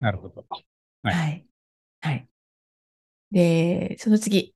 [0.00, 0.44] なるほど。
[0.48, 1.14] はい。
[1.14, 1.46] はい。
[2.02, 2.28] はい、
[3.32, 4.54] で、その次、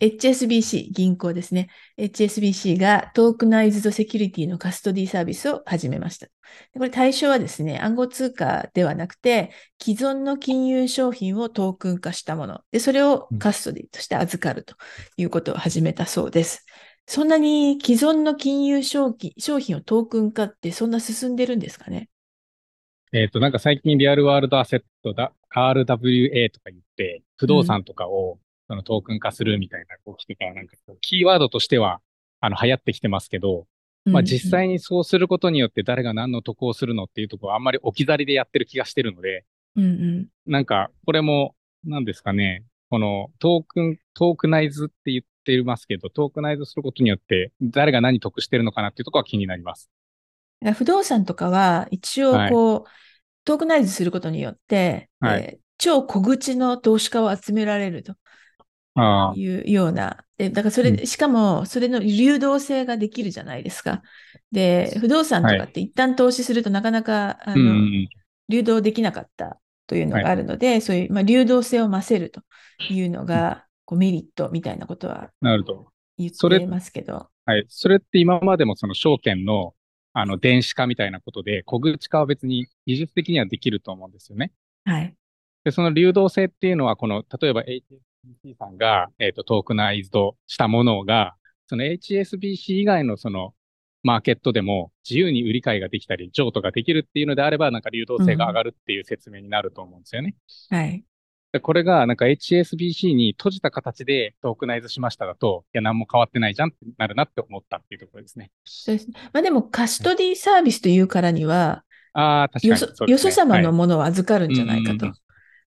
[0.00, 1.68] HSBC 銀行ですね。
[1.98, 6.26] HSBC がトークナイズドセキュリティのカストディサービスを始めました。
[6.74, 12.60] これ対象はですね、暗号通貨ではなくて、既存の金融商品をトークン化したもの。
[12.72, 14.74] で、それをカストディとして預かると
[15.16, 16.66] いうことを始めたそうです。
[17.06, 22.10] そんなに既存の金融商品商品をトークン化ってそんな進んでるんですかね？
[23.12, 32.00] えっ、ー、と、なんか最近リアルワールドアセットだ、RWA とか言って、不動産とかをそのトークン化するみたいな動きとか、なんかキーワードとしては、
[32.40, 33.66] あの、流行ってきてますけど、
[34.04, 49.90] まあ実際にそうすることによって誰が何の得をするのっていうところはあんまり置き去りでやってる気がしてるので、うんうん、なんか、これも、何ですかね、このトークン、トークナイズって言ってますけど、トークナイズすることによって誰が何得してるのかなっていうところは気になります。
[50.74, 52.82] 不動産とかは一応こう、はい、
[53.44, 58.14] トークナイズすることによって、はい、えー、超小口の投資家を集められると。
[59.36, 60.24] いうような。
[60.38, 64.02] でだからそれ、うん、しかもそれの流動性ができるじゃないですか。
[64.52, 68.06] で、不動産とかって一旦投資するとなかなか、あの、
[68.48, 72.42] 流動できなかったというのがあるので、はい、そういう、まあ、流動性を増せると
[72.90, 75.30] いうのが、こうメリットみたいなことは
[76.18, 77.28] 言ってますけど。
[77.44, 77.64] はい。
[77.68, 79.74] それって今までもその証券の
[80.18, 84.50] あの電子化みたいなことで、小口化は別に技術的にはできると思うんですよね。
[84.86, 85.14] はい。
[85.62, 87.62] で、その流動性っていうのは、この、例えば
[88.26, 91.34] HSBC さんが、えっ、ー、と、トークナイズドしたものが、
[91.66, 93.54] その HSBC 以外のその
[94.02, 100.34] マーケットでも自由に売り買いができたり、譲渡ができるっていうのであれば、なんか流動性が上がるっていう説明になると思うんですよね。
[100.70, 101.04] うん、はい。
[101.62, 108.50] これがなんか HSBC に閉じた形でトークナイズしましただと、いや、何も変わってないじゃんってなるなって思ったっていうところですね。
[108.64, 109.14] そうですね。
[109.32, 115.10] まあでもカストディサービスというからには、ああ、確かに、ね、よそ様のものを預かるんじゃないかとい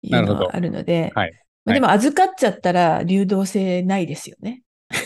[0.09, 1.33] うのはあるので、はい。
[1.65, 4.63] まあ、でも預かっちゃったら流動性ないですよね。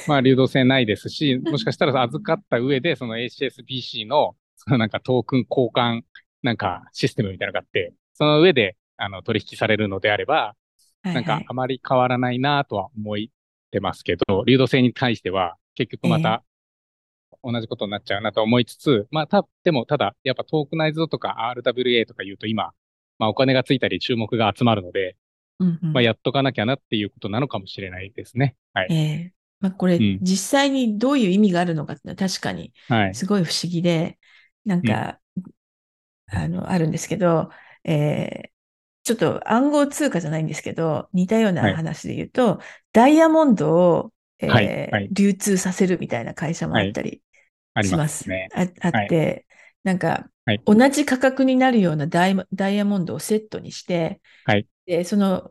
[0.07, 6.03] まあ 流動性ないですし、もしかしたら預かった上で、その HSBC の、そのなんかトークン交換
[6.43, 10.55] なんかシステムみたいなのがあって、その上であの取引されるのであれば、
[11.03, 13.17] なんかあまり変わらないなとは思っ
[13.71, 16.43] てますけど、流動性に対しては結局また
[17.43, 22.73] 同じことになっちゃうなと思いつつ、まあた、でもただやっぱトークナイズドとか RWA とか言うと今、
[23.19, 25.17] まあお金がついたり注目が集まるので、
[25.59, 28.57] うんうん、まあやっとかなきゃなっていうことなのかもしれないですね。
[28.73, 28.89] はい。
[28.91, 32.73] えー、まあこれ、うん、実際にどういう意味があるのかって確かに
[33.15, 34.19] すごい不思議で、はい、
[34.67, 37.51] なんか、うん、あの、あるんですけど、
[37.85, 38.49] えー、
[39.05, 42.59] ちょっと暗号通貨じゃないんですけど、似たような話で言うと、はい、
[42.93, 44.91] ダイヤモンドを、えーはい。
[44.91, 47.23] はい、流通させるみたいな会社もあったり
[47.83, 48.29] します。
[48.29, 49.47] ね、ああって、
[49.85, 50.29] なんか、
[50.65, 54.21] 同じ価格になるようなダイダイヤモンドをセットにして、
[54.87, 55.51] でその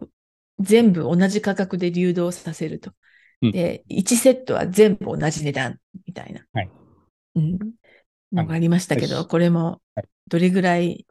[0.60, 2.92] 全部同じ価格で流動させると。
[3.42, 6.46] うん、で、1セットは全部同じ値段みたいな。
[6.54, 6.70] はい。
[7.36, 7.60] うん。
[8.32, 9.82] のがありましたけど、これも
[10.28, 11.06] どれぐらい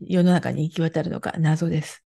[0.00, 2.02] 世の中に行き渡るのか謎です。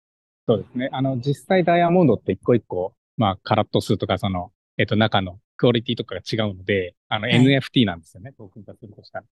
[0.47, 0.89] そうですね。
[0.91, 8.33] あの、実際ダイヤモンドって一個一個、まあ、カラット数とか、その、えっ、と、中のクオリティとかが違うので、あの、はい、NFT なんですよね。
[8.33, 9.25] トークン化するとしたら。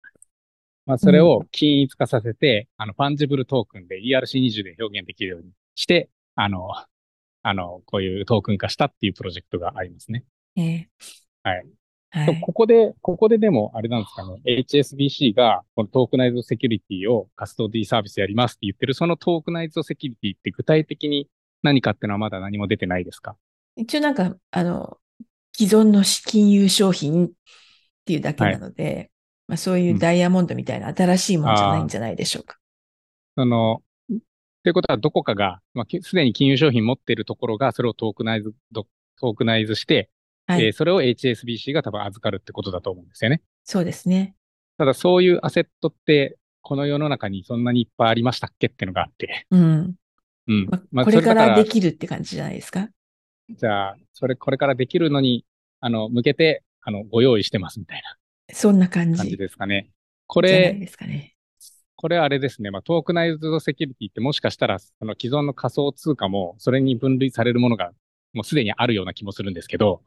[0.85, 6.09] まあ、それを均一化させて、うん、あの、パンジブルトークンで ERC20 で表現できるようにして、
[6.41, 6.69] あの、
[7.41, 10.23] あの、こういうトークン化したっていうプロジェクトがありますね。
[10.55, 10.85] えー、
[11.43, 11.65] はい。
[12.11, 21.27] はい、ここで、ここででも、あれなんですかね、HSBC が、このトークナイズドセキュリティをカストディサービスやりますって言ってる、そのトークナイズドセキュリティって具体的に
[21.61, 23.35] 何かっていうのはまだ何も出てないですか？
[23.75, 24.97] 一応なんか、あの、
[25.53, 27.29] 既存の金融商品っ
[28.05, 29.09] ていうだけなので、はい、
[29.49, 32.57] まあ、そういうダイヤモンドみたいな新しいもんじゃないんじゃないでしょうか。
[33.35, 33.83] その、
[34.69, 40.11] ということはどこかが、まあ、すでに金融商品持っているところが、それをトークナイズ、トークナイズして、
[40.45, 43.41] はい、えー、それを HSBC が多分預かるってことだと思うんですよね。
[43.63, 44.35] そうですね。
[44.77, 49.47] ただそういうアセットって、この世の中にそんなにいっぱいありましたっけっていうのがあって。
[49.49, 49.95] うん。
[50.47, 50.67] うん。
[50.91, 52.89] まあ、これからできるって感じじゃないですか？
[53.49, 55.45] じゃあ、それ、これからできるのに、
[55.79, 58.53] あの、向けて、あの、ご用意してますみたいな。
[58.53, 59.17] そんな感じ。
[59.17, 59.89] 感じですかね。
[60.27, 61.33] これ、ですかね。
[62.01, 62.71] これあれですね。
[62.71, 67.91] まあ、トークナイズドセキュリティってもしかしたら、その既存の仮想通貨も、それに分類されるものが、
[68.31, 70.01] もうすでにあるような気もするんですけど、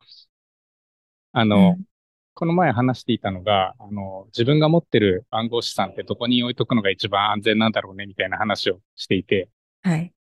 [1.32, 1.84] あの、うん、
[2.32, 9.50] この前話していたのが、あの、自分が持ってる暗号資産ってどこに置いとくのが一番安全なんだろうね、みたいな話をしていて、
[9.82, 10.14] はい。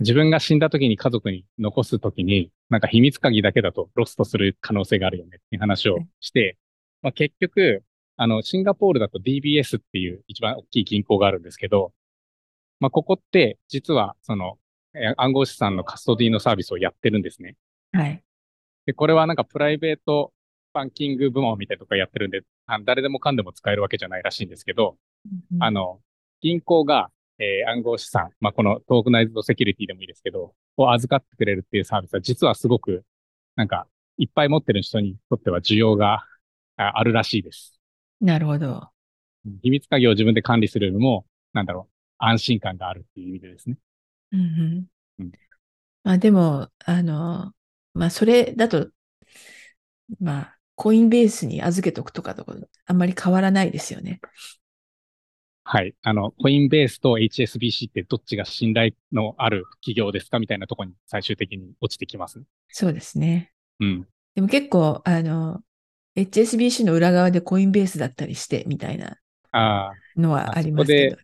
[0.00, 6.58] 自分が死んだ時に家族に残す時に、なんか秘密鍵だけだとロストする可能性があるよねっていう話をして、
[7.00, 7.82] まあ、結局、
[8.16, 11.92] あの、シンガポールだと DBS っていう一番大きい銀行があるんですけど、
[12.80, 14.58] まあ、ここって実はその、
[14.94, 17.56] えー暗号資産のカストディのサービスをやってるんですね。
[17.92, 18.22] はい。
[18.86, 20.32] で、これはなんかプライベート
[20.72, 22.42] バンキング部門みたいなとかやってるんで、
[22.84, 24.96] 誰でもかんでも使えるわけじゃないらしいんですけど、
[25.58, 26.00] あの、
[26.40, 33.04] 銀行が、えー暗号資産、まあ、このトークナイズドセキュリティでもいいですけど、を預かってくれるっていうサービスは実はすごく、
[33.56, 33.86] なんか、
[34.18, 36.24] いっぱい持ってる人にとっては需要が
[36.76, 37.80] ああるらしいです。
[38.20, 38.90] なるほど。
[39.62, 43.76] 秘密鍵を自分で管理するよりも、なんだろう、安心感があるっていう意味でですね。
[44.32, 44.86] うんうん
[45.18, 45.32] うん
[46.02, 47.54] まあでも、あの、
[47.94, 48.90] まあそれだと、
[50.20, 52.54] まあ、コインベースに預けとくとかとか、
[52.86, 54.20] あんまり変わらないですよね。
[55.66, 55.94] はい。
[56.02, 62.44] あの、コインベースと HSBC ってどっちが信頼のある企業ですかみたいなところに最終的に落ちてきますね。
[62.68, 63.52] そうですね。
[63.80, 64.06] うん。
[64.34, 65.62] でも結構、あの、
[66.16, 69.18] HSBC の裏側でコインベースだったりして、みたいな
[70.16, 71.16] のはありますけど。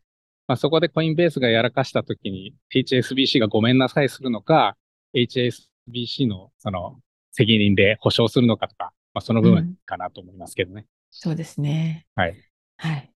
[0.46, 4.76] まあ、そこでコインベースがやらかしたときに HSBC がごめんなさいするのか、
[5.14, 6.98] HSBC のその
[7.31, 10.87] 責任で保証するのかとか、まあ、その部分かなと思いますけどね。
[11.11, 12.07] そうですね。
[12.16, 12.37] はい。
[12.76, 13.12] はい。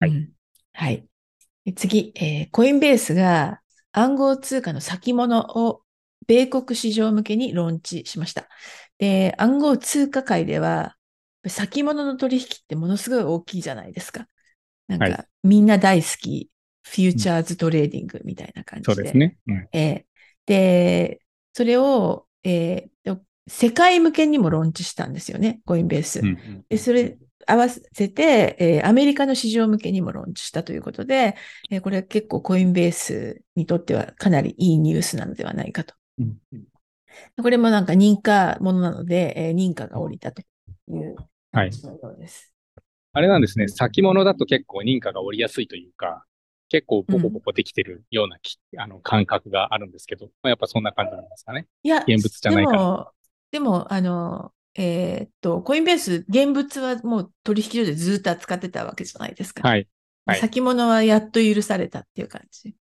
[0.00, 0.28] はいうん
[0.72, 1.04] はい。
[1.64, 3.60] で次、えーコインベースが
[3.92, 5.82] 暗号通貨の先物を
[6.26, 8.48] 米国市場向けにローンチしました。
[9.00, 10.96] で、暗号通貨界では、
[11.48, 14.28] 先物の取引ってものすごい大きいじゃないですか。
[14.88, 16.50] なんはいか、みんな大好き、
[16.82, 18.94] futures trading みたいな感じで。
[18.94, 19.38] そうですね。
[19.46, 19.68] うん。
[19.72, 20.06] えー
[20.46, 21.22] で、
[21.54, 26.20] それを、えーと世界向けにもローンチしたんですよね、コインベース。
[26.20, 31.36] うんうんで、それ、合わせて、えーアメリカの市場向けにもローンチしたということで、
[31.70, 35.94] えーこれ結構コインベースにとってはかなりいいニュースなのではないかと。
[37.36, 40.42] うんうんこれもなんか認可ものなので、えー認可が下りたと
[40.88, 41.16] いう
[41.52, 41.80] はい。
[41.82, 42.52] のようです。
[43.12, 43.68] あれなんですね。
[43.68, 46.24] 先物だと結構認可が下りやすいというか、
[46.68, 51.66] 結構ボコボコできてるようなき、あの感覚があるんですけど、まあ、やっぱそんな感じなんですかね。
[51.82, 53.14] いや、現物じゃないからでも、
[53.50, 59.62] でも、あの、えーっと、コインベース、現物はもう取引所でずっと扱ってたわけじゃないですか。
[59.62, 59.88] はい。
[60.26, 62.76] はい先物はやっと許されたっていう感じ。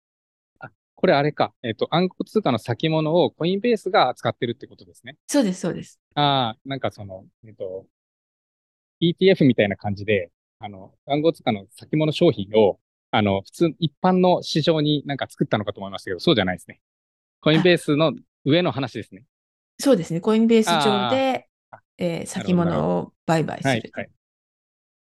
[0.97, 1.53] これあれか。
[1.63, 5.17] えっ、と、暗号通貨の先物をコインベースが扱ってるってことですね。
[5.27, 6.01] そうです、そうです。
[6.15, 7.87] ああ、なんかその、えっ、と、
[9.01, 12.81] ETF みたいな感じで、あの、暗号通貨の先物商品を、
[13.11, 16.81] あの、普通、一般の市場になんか作ったのかと思いましたけど、そうじゃないですね。
[17.43, 19.25] コインベースの上の話ですね。
[19.79, 20.21] そうですね。
[20.21, 23.71] コインベース上であ、えー先物を売買する。。
[23.71, 24.11] はいはい。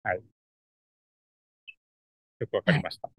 [0.03, 0.23] はい。
[2.41, 3.11] よくわかりました。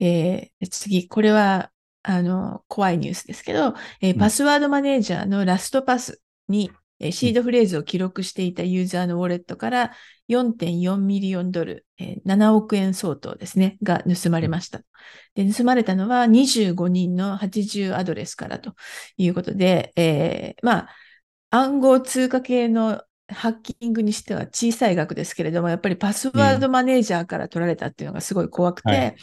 [0.00, 1.70] えー次、これは、
[2.02, 4.18] あの、怖いニュースですけど、えーうん。
[4.18, 9.92] パスワードマネージャーのラストパスに、えーシードフレーズを記録していたユーザーのウォレットから
[10.28, 14.80] 4.4ミリオンドル、えー7億円相当ですね、が盗まれました。
[15.34, 18.74] で、盗まれたのは25人の80アドレスからと
[19.16, 20.88] いうことで、えーまあ、
[21.50, 29.16] 暗号通貨系のハッキングにしては小さい額ですけれども、やっぱりパスワードマネージャーから取られたっていうのがすごい怖くて、はい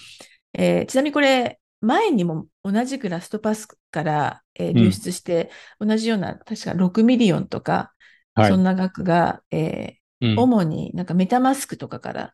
[0.57, 7.93] えーちなみにこれ、前にも同じく LastPass から、えーん流出して、同じような、確か6ミリオンとか、
[8.35, 8.51] はい。
[8.51, 12.33] そんな額が、えうんー主になんか MetaMask とかから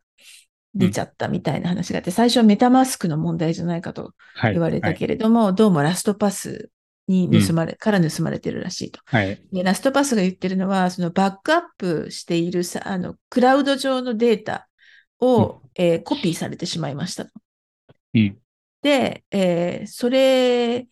[0.74, 6.70] 出ちゃったみたいな話があって、最初は MetaMask の問題じゃないかとはい言われたはいけれども、どうもラストパス
[7.06, 9.00] に盗まれ、から盗まれてるらしいと。
[9.04, 9.40] はい。
[9.52, 14.68] で、ラストパスが言ってるのは、そのバックアップしているさ、あの、クラウド上のデータ
[15.20, 17.30] を、えーコピーされてしまいましたと。
[18.14, 18.40] うん。
[18.82, 20.86] で、えーそれ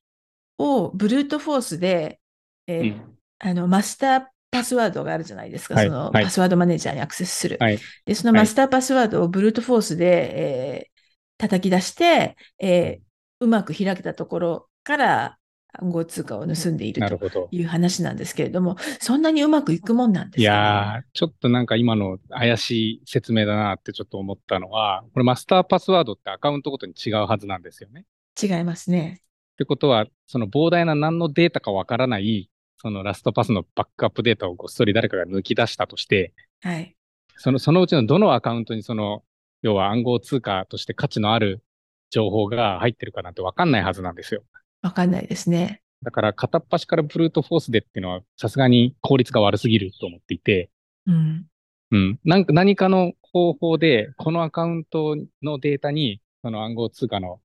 [0.59, 2.21] をブルートフォースで、
[2.67, 3.19] えーうん。
[3.41, 5.75] あの、マスターパスワードがあるじゃないですか。
[5.75, 7.57] はいそのはいパスワードマネージャーにアクセスする。
[7.61, 7.79] はい。
[8.05, 10.93] で、そのマスターパスワードをブルートフォースで、えー
[11.39, 13.03] 叩き出して、えー
[13.41, 15.39] うまく開けたところから
[15.73, 17.49] 暗号通貨を盗んでいると。
[17.51, 28.05] いう話なんですけれども、そんなにうまくいくもんなんですか、ね、いやー、ちょっとなんか今の怪しい説明だなってちょっと思ったのは、これマスターパスワードってアカウントごとに違うはずなんですよね。
[28.41, 29.23] 違いますね。
[29.23, 36.95] ってことは、その膨大な何のデータかわからない、そのラストパスのバックアップデータをごっそり誰かが抜き出したとして、はい。
[37.37, 39.23] その、そのうちのどのアカウントにその、
[39.63, 41.63] 要は暗号通貨として価値のある
[42.11, 44.43] 情報が入ってるかなんてわかんないはずなんですよ。
[44.83, 45.83] わかんないですね。
[46.03, 50.71] だから片っ端からブルートフォースでっていうのはさすがに効率が悪すぎると思っていて、
[51.07, 51.47] うん。
[51.93, 52.21] うん。
[52.25, 57.41] なんか何かの方法で、このアカウントのデータに、その暗号通貨の、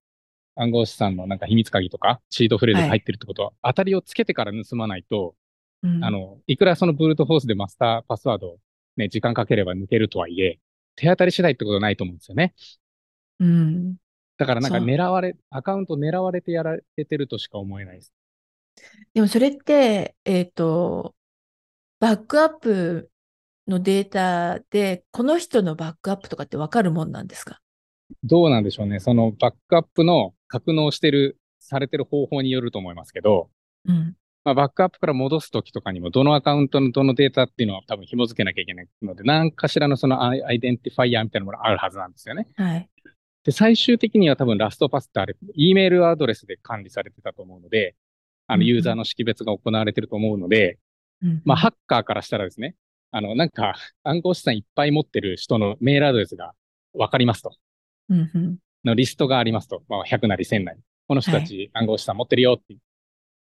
[0.56, 5.34] 暗号資産のなんか秘密鍵とか、シードフレーズが入ってるってことは、当たりをつけてから盗まないと、
[5.82, 8.58] うんあの、いくらそのブルートフォースでマスターパスワード、
[8.96, 10.58] ね、時間かければ抜けるとはいえ、
[10.96, 12.54] 手当たり次第ってことはないと思うんですよね。
[13.38, 13.96] うん。
[14.38, 18.12] だからなんか狙われ、アカウント狙われてやられてるとしか思えないです。
[19.12, 21.14] でもそれって、えっと、
[22.00, 23.10] バックアップ
[23.66, 27.60] のデータで、この人のバックアップとかってわかるもんなんですか？
[28.22, 29.00] どうなんでしょうね。
[29.00, 33.50] そのバックアップの格納してる、されてる方法によると思いますけど、
[33.86, 34.14] うん。
[34.44, 42.46] まあ、バックアップから戻すときとかにも、どのアカウントのどのデータっていうのは多分紐付けなきゃいけないので、何かしらのそのアイ identifier みたいなものがあるはずなんですよね。
[42.56, 42.88] はい。
[43.48, 47.96] で、最終的には多分 LastPass ってあれ、E メールアドレスで管理されてたと思うので、
[48.46, 50.78] あの、ユーザーの識別が行われてると思うので、
[51.22, 52.74] うんまあ、ハッカーからしたらですね、
[53.10, 56.52] あの、なんか、暗号資産いっぱい持ってる人のメールアドレスが
[56.92, 57.56] わかりますと。
[58.10, 59.82] うんうんのリストがありますと。
[59.88, 60.80] まあ、100なり1000なり。
[61.08, 62.80] この人たち暗号資産持ってるよっていう。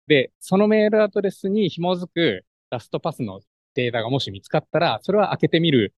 [0.07, 3.40] で、そのメールアドレスに紐づくラストパスの
[3.74, 5.94] データがもし見つかったら、それは開けてみる、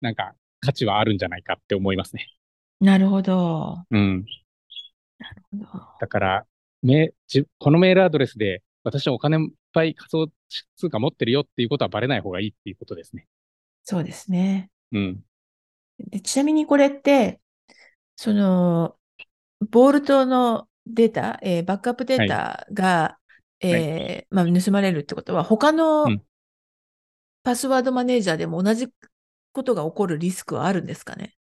[0.00, 2.26] なんか、価値はあるんじゃないかって思いますね。
[2.80, 3.84] なるほど。
[3.90, 4.24] うん。
[5.18, 5.84] なるほど。
[6.00, 6.46] だから、
[6.82, 10.28] め、じ、このメールアドレスで、私はお金いっぱい仮想
[10.76, 13.26] 通貨持ってるよっていうことはバレない方がいいっていうことですね。
[13.84, 14.70] そうですね。
[14.92, 15.24] うん。
[15.98, 17.40] でちなみにこれって、
[18.16, 18.96] その、
[19.70, 23.18] ボールトのデータ、えーバックアップデータが、
[23.60, 26.22] えーまあ、盗まれるってことは、他のうん
[27.42, 28.88] パスワードマネージャーでも同じ
[29.52, 31.37] ことが起こるリスクはあるんですかね？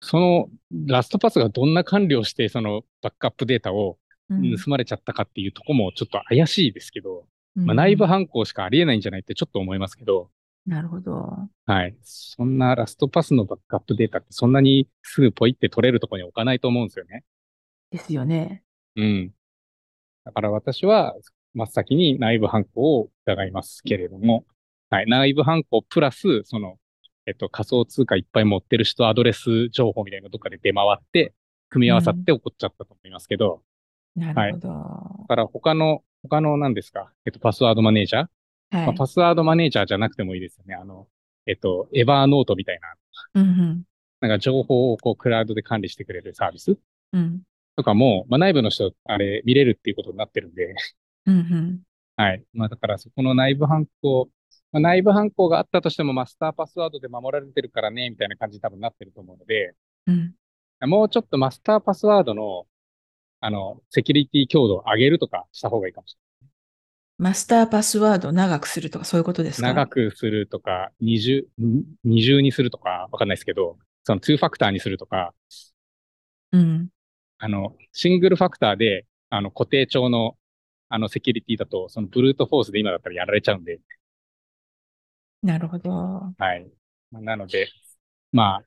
[0.00, 3.98] そのラストパスがどんな管理をして、そのバックアップデータを
[4.30, 10.30] うん盗まれちゃったかっていうとこもちょっと怪しいですけど、まあ、うん内部犯行しかありえないんじゃないってちょっと思いますけど、
[10.66, 11.48] なるほど。
[11.66, 11.96] はい。
[12.02, 17.24] そんなラストパスのバックアップデータってそんなにすぐポイって取れるところに置かないと思うんですよね。
[17.90, 18.62] ですよね。
[18.96, 19.34] うん。
[20.24, 21.14] だから私は
[21.54, 24.44] 真っ先に内部犯行を疑いますけれども、
[24.90, 25.06] はい。
[25.06, 26.76] 内部犯行プラス、その、
[27.30, 31.32] えっと、仮想通貨いっぱい持ってる人アドレス情報みたいなのがどっかで出回って、
[31.68, 33.62] 組み合わさって起こっちゃったと思いますけど、
[34.16, 34.68] なるほど。
[34.68, 38.26] はだから他の、他の何ですか、えっと、パスワードマネージャー、
[38.72, 38.94] まあ、い。
[38.96, 40.74] パスワードマネージャーじゃなくてもいいですよね。
[40.74, 41.06] あの、
[41.46, 42.80] えっと、エバーノートみたい
[43.34, 43.82] な、うんうん。
[44.20, 46.76] なんか情報をこう、クラウドで管理してくれるサービス？
[47.12, 47.42] うん。
[47.76, 50.74] とかも、まあ、内部の人、あれ、見れるっていうことになってるんで、
[51.26, 51.80] うんうん。
[52.16, 52.42] はい。
[52.52, 54.28] まあ、だからそこの内部犯行、
[54.72, 59.74] まあ、内部犯行があったとしてもマスターパスワードで守られてるからね、みたいな感じに多分なってると思うので、
[60.06, 60.34] うん。
[60.88, 62.66] もうちょっとマスターパスワードの、
[63.40, 66.16] あの、セキュリティ強度を上げるとかした方がいいかもし
[67.18, 69.74] マスターパスワードを長くするとか、そういうことですれない。
[69.74, 69.80] か？
[69.82, 75.34] 長くするとか、二重、ん二重にするとか、わかんないですけど、その2ファクターにするとか、
[76.52, 76.88] うん。
[77.38, 80.36] あの、シングルファクターで、あの、固定帳の、
[80.88, 83.80] あの、セキュリティだと、そのブルートフォースで今だったらやられちゃうんで、
[85.42, 85.90] なるほど。
[85.90, 86.70] はい。
[87.10, 87.68] まあなので、
[88.32, 88.64] まあ、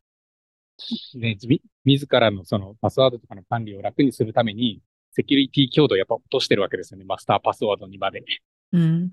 [1.17, 4.81] ね、み、自らのそのパスワードとかの管理を楽にするために、
[5.11, 7.05] セキュリティ強度をやっぱ落としてるわけですよね。
[7.05, 8.23] マスターパスワードにまで。
[8.71, 9.11] うん。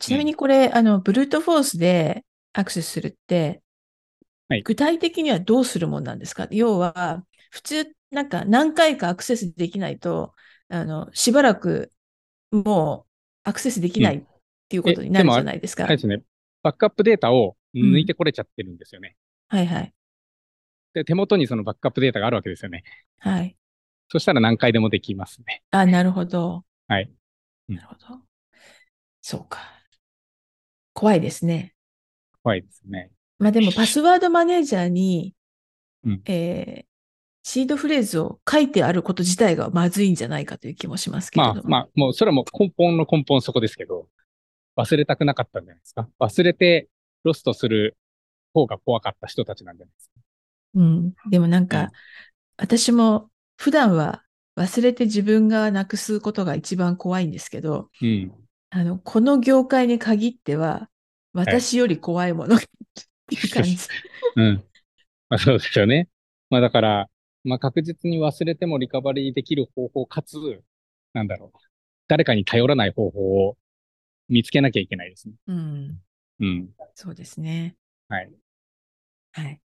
[0.00, 3.62] ちなみにこれ、あの、ブルートフォースでアクセスするって、
[4.48, 6.46] はい具体的にはどうするもんなんですか？
[6.52, 10.34] 要は、普通、なんか何回かアクセスできないと、
[10.68, 11.92] あの、しばらく
[12.52, 14.22] もうアクセスできないっ
[14.68, 15.84] ていうことになるじゃないですか。
[15.84, 16.22] あれですね。
[16.66, 19.14] バックアップデータを抜いてこれちゃってるんですよね。
[19.46, 19.94] はいはい。
[20.94, 22.82] で、手元にそのバックアップデータがあるわけですよね。
[23.20, 23.56] はい。
[24.08, 25.62] そしたら何回でもできますね。
[25.70, 26.64] あ、なるほど。
[26.88, 27.08] はい。
[27.68, 28.20] うんなるほど。
[29.20, 29.60] そうか。
[30.92, 31.72] 怖いですね。
[32.42, 33.12] 怖いですね。
[33.38, 35.34] まあでも、パスワードマネージャーに、
[36.04, 36.86] うんえー
[37.48, 41.54] シードフレーズを書いてあること自体がまずいんじゃないかという気もしますけれども。
[41.54, 44.08] まあまあ、もうそれはもう根本の根本そこですけど、
[44.76, 46.08] 忘れたくなかったんじゃないですか？
[46.20, 46.88] 忘れて
[47.24, 47.96] ロストする
[48.54, 50.20] 方が怖かった人たちなんじゃないですか？
[50.74, 51.14] うん。
[51.30, 51.90] でもなんか、うん
[52.58, 54.22] 私も普段は
[54.56, 58.32] 忘れて自分がなくすことが一番怖いんですけど、うん。
[58.70, 60.88] あの、この業界に限っては、
[61.34, 62.64] 私より怖いものがっ
[63.26, 63.76] ていう感じ。
[64.36, 64.64] うん。
[65.28, 66.08] まあそうですよね。
[66.48, 67.10] まあだから、
[67.44, 70.38] まあ確実に忘れてもリカバリーできる方法かつ、
[71.12, 71.58] なんだろう。
[72.08, 73.58] 誰かに頼らない方法を
[74.28, 75.34] 見つけなきゃいけないですね。
[75.46, 76.02] うん。
[76.40, 76.68] うん。
[76.94, 77.76] そうですね。
[78.08, 78.32] はい。
[79.32, 79.60] はい。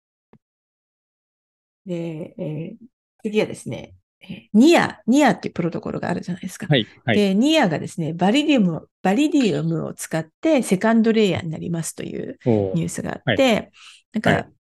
[1.86, 2.86] で、えー
[3.22, 6.66] 次はですね、えーニア、ニアっていうプロトコルがあるじゃないですか。
[6.68, 6.86] はい。
[7.04, 7.16] はい。
[7.16, 12.38] で、ニアがですね、 validium、validium を使ってセカンドレイヤーになりますという
[12.72, 13.70] ニュースがあって、
[14.12, 14.52] なんか、はい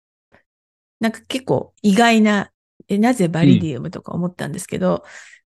[1.00, 2.52] なんか結構意外な、
[2.88, 5.04] えなぜ validium とか思ったんですけど、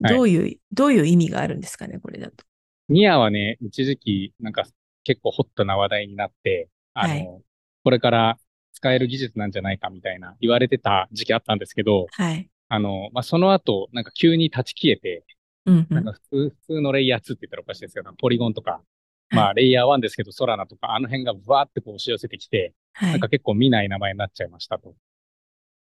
[0.01, 2.45] どういう、どういう意味があるんですかね、これだと。
[2.89, 4.65] ニアはね、一時期、なんか
[5.05, 7.43] 結構ホットな話題になって、あの、はい
[7.87, 8.37] これから
[8.73, 12.51] 使える技術なんじゃないかみたいな言われてた時期あったんですけど、はい。
[12.69, 15.25] あの、まあ、その後、なんか急に立ち消えて、
[15.67, 15.95] うんうん。
[15.95, 23.29] なんか普通、普通のレイヤー2って言ったらおかしいですけど、ポリゴンとか、はいまあ、レイヤー1ですけど、ソラナとか、あの辺がブワーってこう押し寄せてきて、はいなんか。
[23.29, 24.97] 結構見ない名前になっちゃいましたと。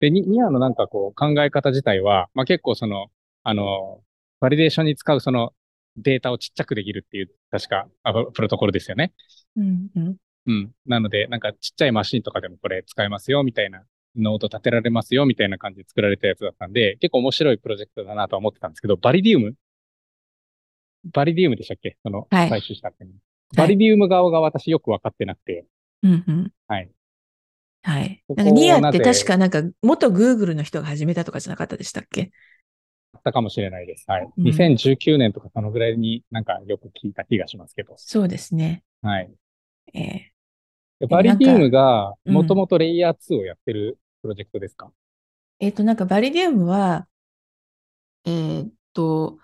[0.02, 3.08] で、ニニアのなんかこう考え方自体は、まあ結構その、
[3.44, 4.02] あの、
[4.42, 5.54] バリデーションに使うその
[5.98, 9.14] データをちっちゃくできるっていう、確か、あプロトコルですよね。
[9.56, 10.18] うんうん。
[10.48, 10.72] うん。
[10.86, 13.84] なので、なんかちっちゃいマシンとかでもこれ使えますよ、みたいな、
[14.16, 21.98] ノード立てられますよ、みたいな感じで作られたやつだったんで、結構面白いプロジェクトだなとは思ってたんですけど、 validium？validium でしたっけ？
[22.04, 23.06] その、はい採取したって、
[23.56, 25.66] validium 側が私よくわかってなくて、
[26.04, 26.52] うんうん。
[26.68, 26.90] はい。
[27.84, 28.24] はい。
[28.36, 32.22] なんかニアって確かなんか元グーグルの人が始めたとかじゃなかったでしたっけ？
[32.22, 32.26] あ
[33.26, 34.06] ったかもしれないです。
[34.08, 34.30] はい。
[34.38, 37.96] うん2019年とかそのぐらいになんかよく聞いた気がしますけど。
[37.98, 38.84] そうですね。
[39.02, 39.34] はい。
[39.94, 40.32] ええ
[41.00, 44.92] でバリディウムがうんもともとレイヤー2をやってるプロジェクトですか、
[45.60, 47.08] えっと、なんかバリディウムは、
[48.26, 49.40] えーっと、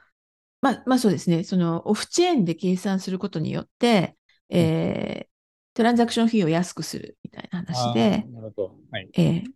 [0.61, 1.43] まあ、まあそうですね。
[1.43, 4.17] そのオフチェーンで計算することによって、
[4.49, 5.31] えー
[5.75, 8.75] トランザクション費を安くするみたいな話であ、ーなるほど。
[8.91, 9.09] はい。
[9.13, 9.51] えーそ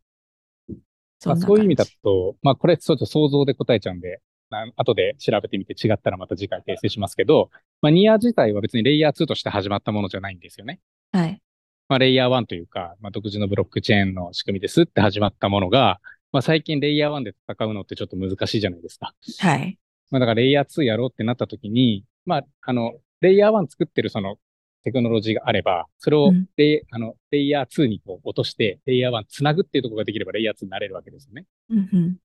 [1.25, 1.85] まあ、そういう意味だ。
[2.03, 4.21] と、まあこれちょっと想像で答えちゃうんで、
[4.51, 7.49] あ後で調べてみて違ったらまた次回訂正しますけど、
[7.81, 10.79] まあニア自体は別にレイヤー2として始まったものじゃないんですよね。
[11.11, 11.41] はい。
[11.89, 15.99] まあレイヤー1というか、まあ独自のブロックチェーンの仕組みですって始まったものが、
[16.31, 19.13] まあ最近レイヤー1で戦うのってちょっと難しいじゃないですか。
[19.39, 19.77] はい。
[20.11, 24.37] まあだからレイヤー2やろうってなった時に、まああの、レイヤー1作ってるその
[24.85, 31.45] テクノロジーがあれば、それをうんレイ,、あのレイヤー2にこう落として、レイヤー1つなぐっていうところができればレイヤー2になれるわけですよね。
[31.71, 32.17] うんうん。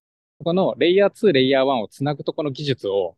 [0.43, 3.17] このレイヤー2、レイヤー1をつなぐとこの技術を、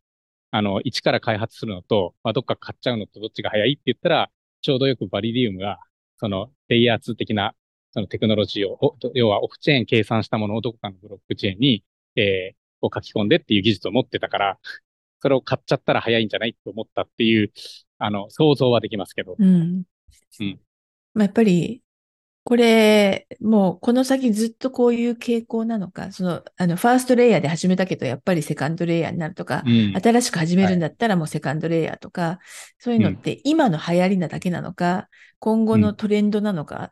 [0.51, 4.31] あの、一から開発するのと、まあ、どっか買っちゃうのとどっちが早いって言ったら、
[4.61, 5.79] ちょうどよくバリディウムが、
[6.17, 7.53] その、レイヤー2的な、
[7.91, 11.83] そのテクノロジーを、お要はオフチェーン計算したものをどこかのブロックチェーンに、
[12.15, 14.59] えー、を書き込んでっていう技術を持ってたから、
[15.23, 17.53] それを買っちゃったら早いんじゃないって思ったっていう、
[17.97, 19.37] あの、想像はできますけど。
[19.39, 19.83] うん。
[20.41, 20.59] うん
[21.13, 21.81] まあ、やっぱり、
[22.43, 29.93] これ、もうこの先ずっとこういう傾向なのか、その、あの、ファーストレイヤーで始めたけど、やっぱりセカンドレイヤーになるとかう、ん。
[29.95, 32.39] 新しく始めるんだったらもうセカンドレイヤーとか、
[32.79, 35.07] そういうのって今の流行りなだけなのか、
[35.39, 36.91] 今後のトレンドなのか、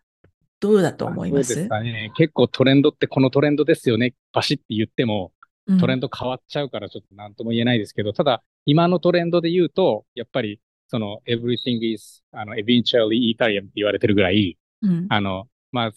[0.62, 2.14] どうだと思いまそうですかね。
[2.16, 4.14] 結構トレンドってこのトレンドですよね。
[4.32, 5.34] バシって言っても、
[5.80, 15.92] トレンド変わっちゃうからちょっと何とも言えないですけど、ただ、今のトレンドで言うと、やっぱり、その、everything is, あの、eventually Ethereum って言われてるぐらい、うんあの、まあ、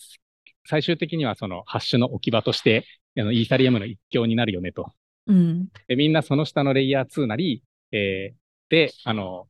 [0.66, 2.84] 最終的にはその、ハッシュの置き場として、
[3.18, 4.92] あの、イーサリアムの一強になるよねと。
[5.26, 5.68] うん。
[5.88, 7.62] で、みんなその下のレイヤー2なり、
[7.92, 9.48] えー、で、あの、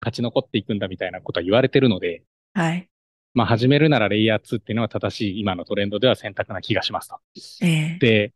[0.00, 2.22] 勝ち残っていくんだみたいなことは言われてるので、
[2.54, 2.88] はい。
[3.34, 7.20] まあ、始めるならレイヤー2っていうのは正しい今のトレンドでは選択な気がしますと。
[7.62, 8.32] ええで、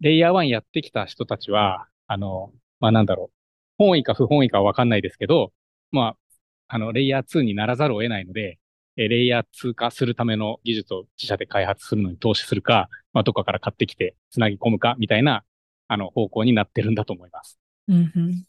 [0.00, 3.34] レイヤー1やってきた人たちは、あの、まあ、なんだろう。
[3.78, 5.52] 本意か不本意かはわかんないですけど、
[5.90, 6.16] まあ、
[6.68, 8.58] あの、レイヤー2にならざるを得ないので、
[8.96, 15.44] えーレイヤー2化するための技術を自社で開発するのに投資するか、まあ、どっかから買ってきて繋ぎ込むか、みたいな、
[15.86, 17.58] あの、方向になってるんだと思います。
[17.86, 18.44] うんうん。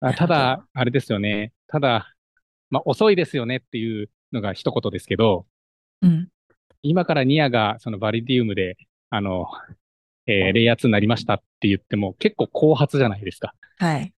[0.00, 1.52] あただ、あれですよね。
[1.66, 2.14] ただ、
[2.70, 5.46] まあ、遅いですよねっていうのが一言ですけど、
[6.02, 6.28] うん。
[6.82, 8.76] 今からニアがそのバリディウムで、
[9.10, 9.48] あの、
[10.26, 13.54] えーレイヤー2になりましたって言っても結構後発じゃないですか。
[13.78, 14.12] はい。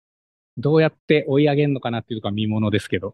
[0.57, 3.13] どうやって追い上げるのかなっていうとこは見ものですけど。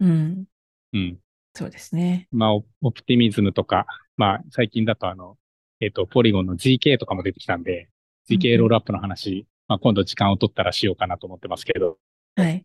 [0.00, 0.44] うん。
[0.92, 1.18] うん。
[1.54, 2.28] そうですね。
[2.32, 5.36] まあ、オオプティミズムとか、まあ、最近だとあの、
[5.80, 7.88] えっ、と、ポリゴンの GK とかも出てきたんで、
[8.28, 11.98] GK ロールアップの話、まあ、今度時間を取ったらしようかなと思ってますけど、
[12.36, 12.64] はい。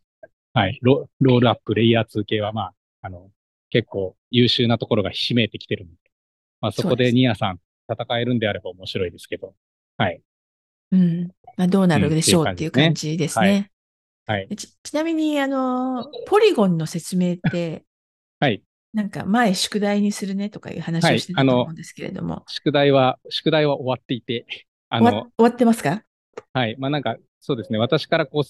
[0.54, 0.80] はい。
[0.82, 3.30] ロロールアップ、レイヤー2系はまあ、あの、
[3.70, 5.98] 結構優秀なところがひしめいてきてるので、
[6.62, 7.60] まあそこでニアさん
[7.90, 9.54] 戦えるんであれば面白いですけど、
[9.98, 10.22] はい。
[10.92, 11.32] うん。
[11.58, 13.72] まあ、どうなるでしょううんっていう感じですはいね。
[14.26, 14.48] はい。
[14.56, 17.84] ちちなみに、あの、ポリゴンの説明って、
[18.40, 18.64] はい。
[18.94, 24.46] なんか前宿題にするねとかいう話はいをしてたと思うんですけれども、宿題は、宿題は終わっていて、
[24.90, 26.04] あの終わ、終わってますか？
[26.54, 26.76] はい。
[26.80, 27.78] まあなんか、そうですね。
[27.78, 28.44] 私からこう、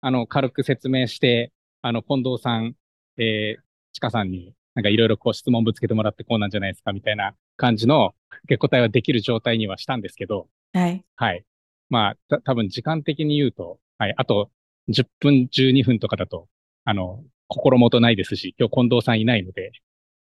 [0.00, 2.74] あの、軽く説明して、あの、近藤さん、
[3.18, 3.62] えー、
[3.92, 11.04] ちかさんに、なんかいろいろこう質問ぶつけてもらってこうなんじゃないですかみたいな感じの受け答えはできる状態にはしたんですけど、はい。
[11.16, 11.44] はい。
[11.88, 14.14] まあ、た多分時間的に言うと、はい。
[14.16, 14.50] あと、
[14.88, 16.48] 10分、12分とかだと、
[16.84, 19.72] あの、心もとないですし、今日近藤さんいないので、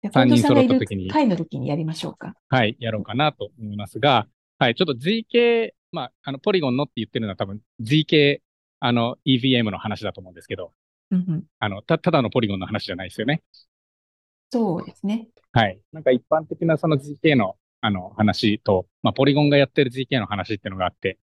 [0.01, 2.33] じゃあ三人揃った時に回の時にやりましょうか。
[2.49, 8.39] はい、やろうかなと思いますが、はい、ちょっと ZK、まあ、あの、ポリゴンのって言ってるのは多分 ZK
[8.83, 10.73] あの、EVM の話だと思うんですけど、
[11.11, 13.43] うんうん、あの、た、ただのポリゴンの話じゃないですよね。
[14.51, 15.29] そうですね。
[15.53, 15.79] はい。
[15.93, 21.17] なんか一般的なその GK の、あの、話と、まあ、ポリゴンがやってる GK の話っていうのがあって、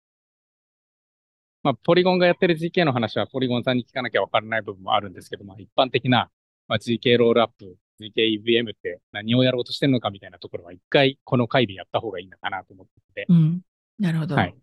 [1.63, 6.29] まあ、ポリゴンがやってる GK の話はポリゴンさんに聞かなきゃわからない部分もあるんですけど、まあ、一般的な、
[6.67, 13.25] まあ、GK ロールアップ、GK EVM って何をやろうとしてるのかみたいなところは一回この回でやった方がいいのかなと思ってて。
[13.27, 13.61] うん。
[13.99, 14.35] なるほど。
[14.35, 14.55] はい。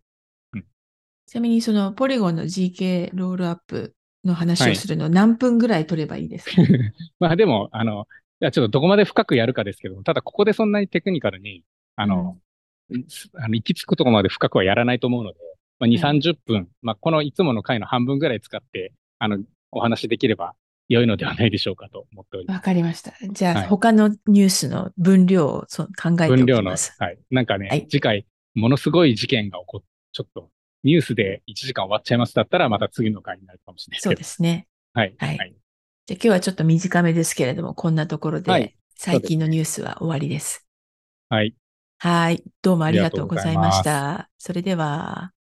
[1.27, 3.95] ちなみにそのポリゴンの GK ロールアップ
[4.25, 6.57] の話をするの何分ぐらい取ればいいですか、
[7.19, 8.07] まあでも、あの、
[8.45, 11.63] いや、ちょっとどこまで深くやるかですけど、ただここでそんなにテクニカルに、
[11.97, 12.37] あの、
[13.37, 15.39] あの行き着くところまで深くはやらないと思うので、
[15.79, 19.39] まあ、2、はい30分、まあこのいつもの回の半分ぐらい使って、あの、
[19.71, 20.53] お話できれば
[20.91, 22.57] 良いのではないでしょうかと思っております。
[22.59, 23.15] わかりました。
[23.33, 26.95] じゃあ、はい他のニュースの分量をそう考えてお分量の、きます。
[26.99, 27.19] はい。
[27.31, 30.51] なんかね、はい次回、ものすごい事件が起こっちょっと、
[30.83, 34.15] ニュースで1時間終わっちゃいますだったら、また次の回になるかもしれないそう。
[34.15, 34.69] ですね。
[34.93, 35.15] はい。
[35.19, 35.55] はいはい。
[36.07, 40.67] じゃあ今日はちょっと短めですけれども、こんなところで、はい最近のニュースは終わりです。
[41.29, 41.55] はい。
[41.99, 42.45] はい。
[42.63, 44.31] どうもありがとうございました。
[44.39, 45.33] それでは。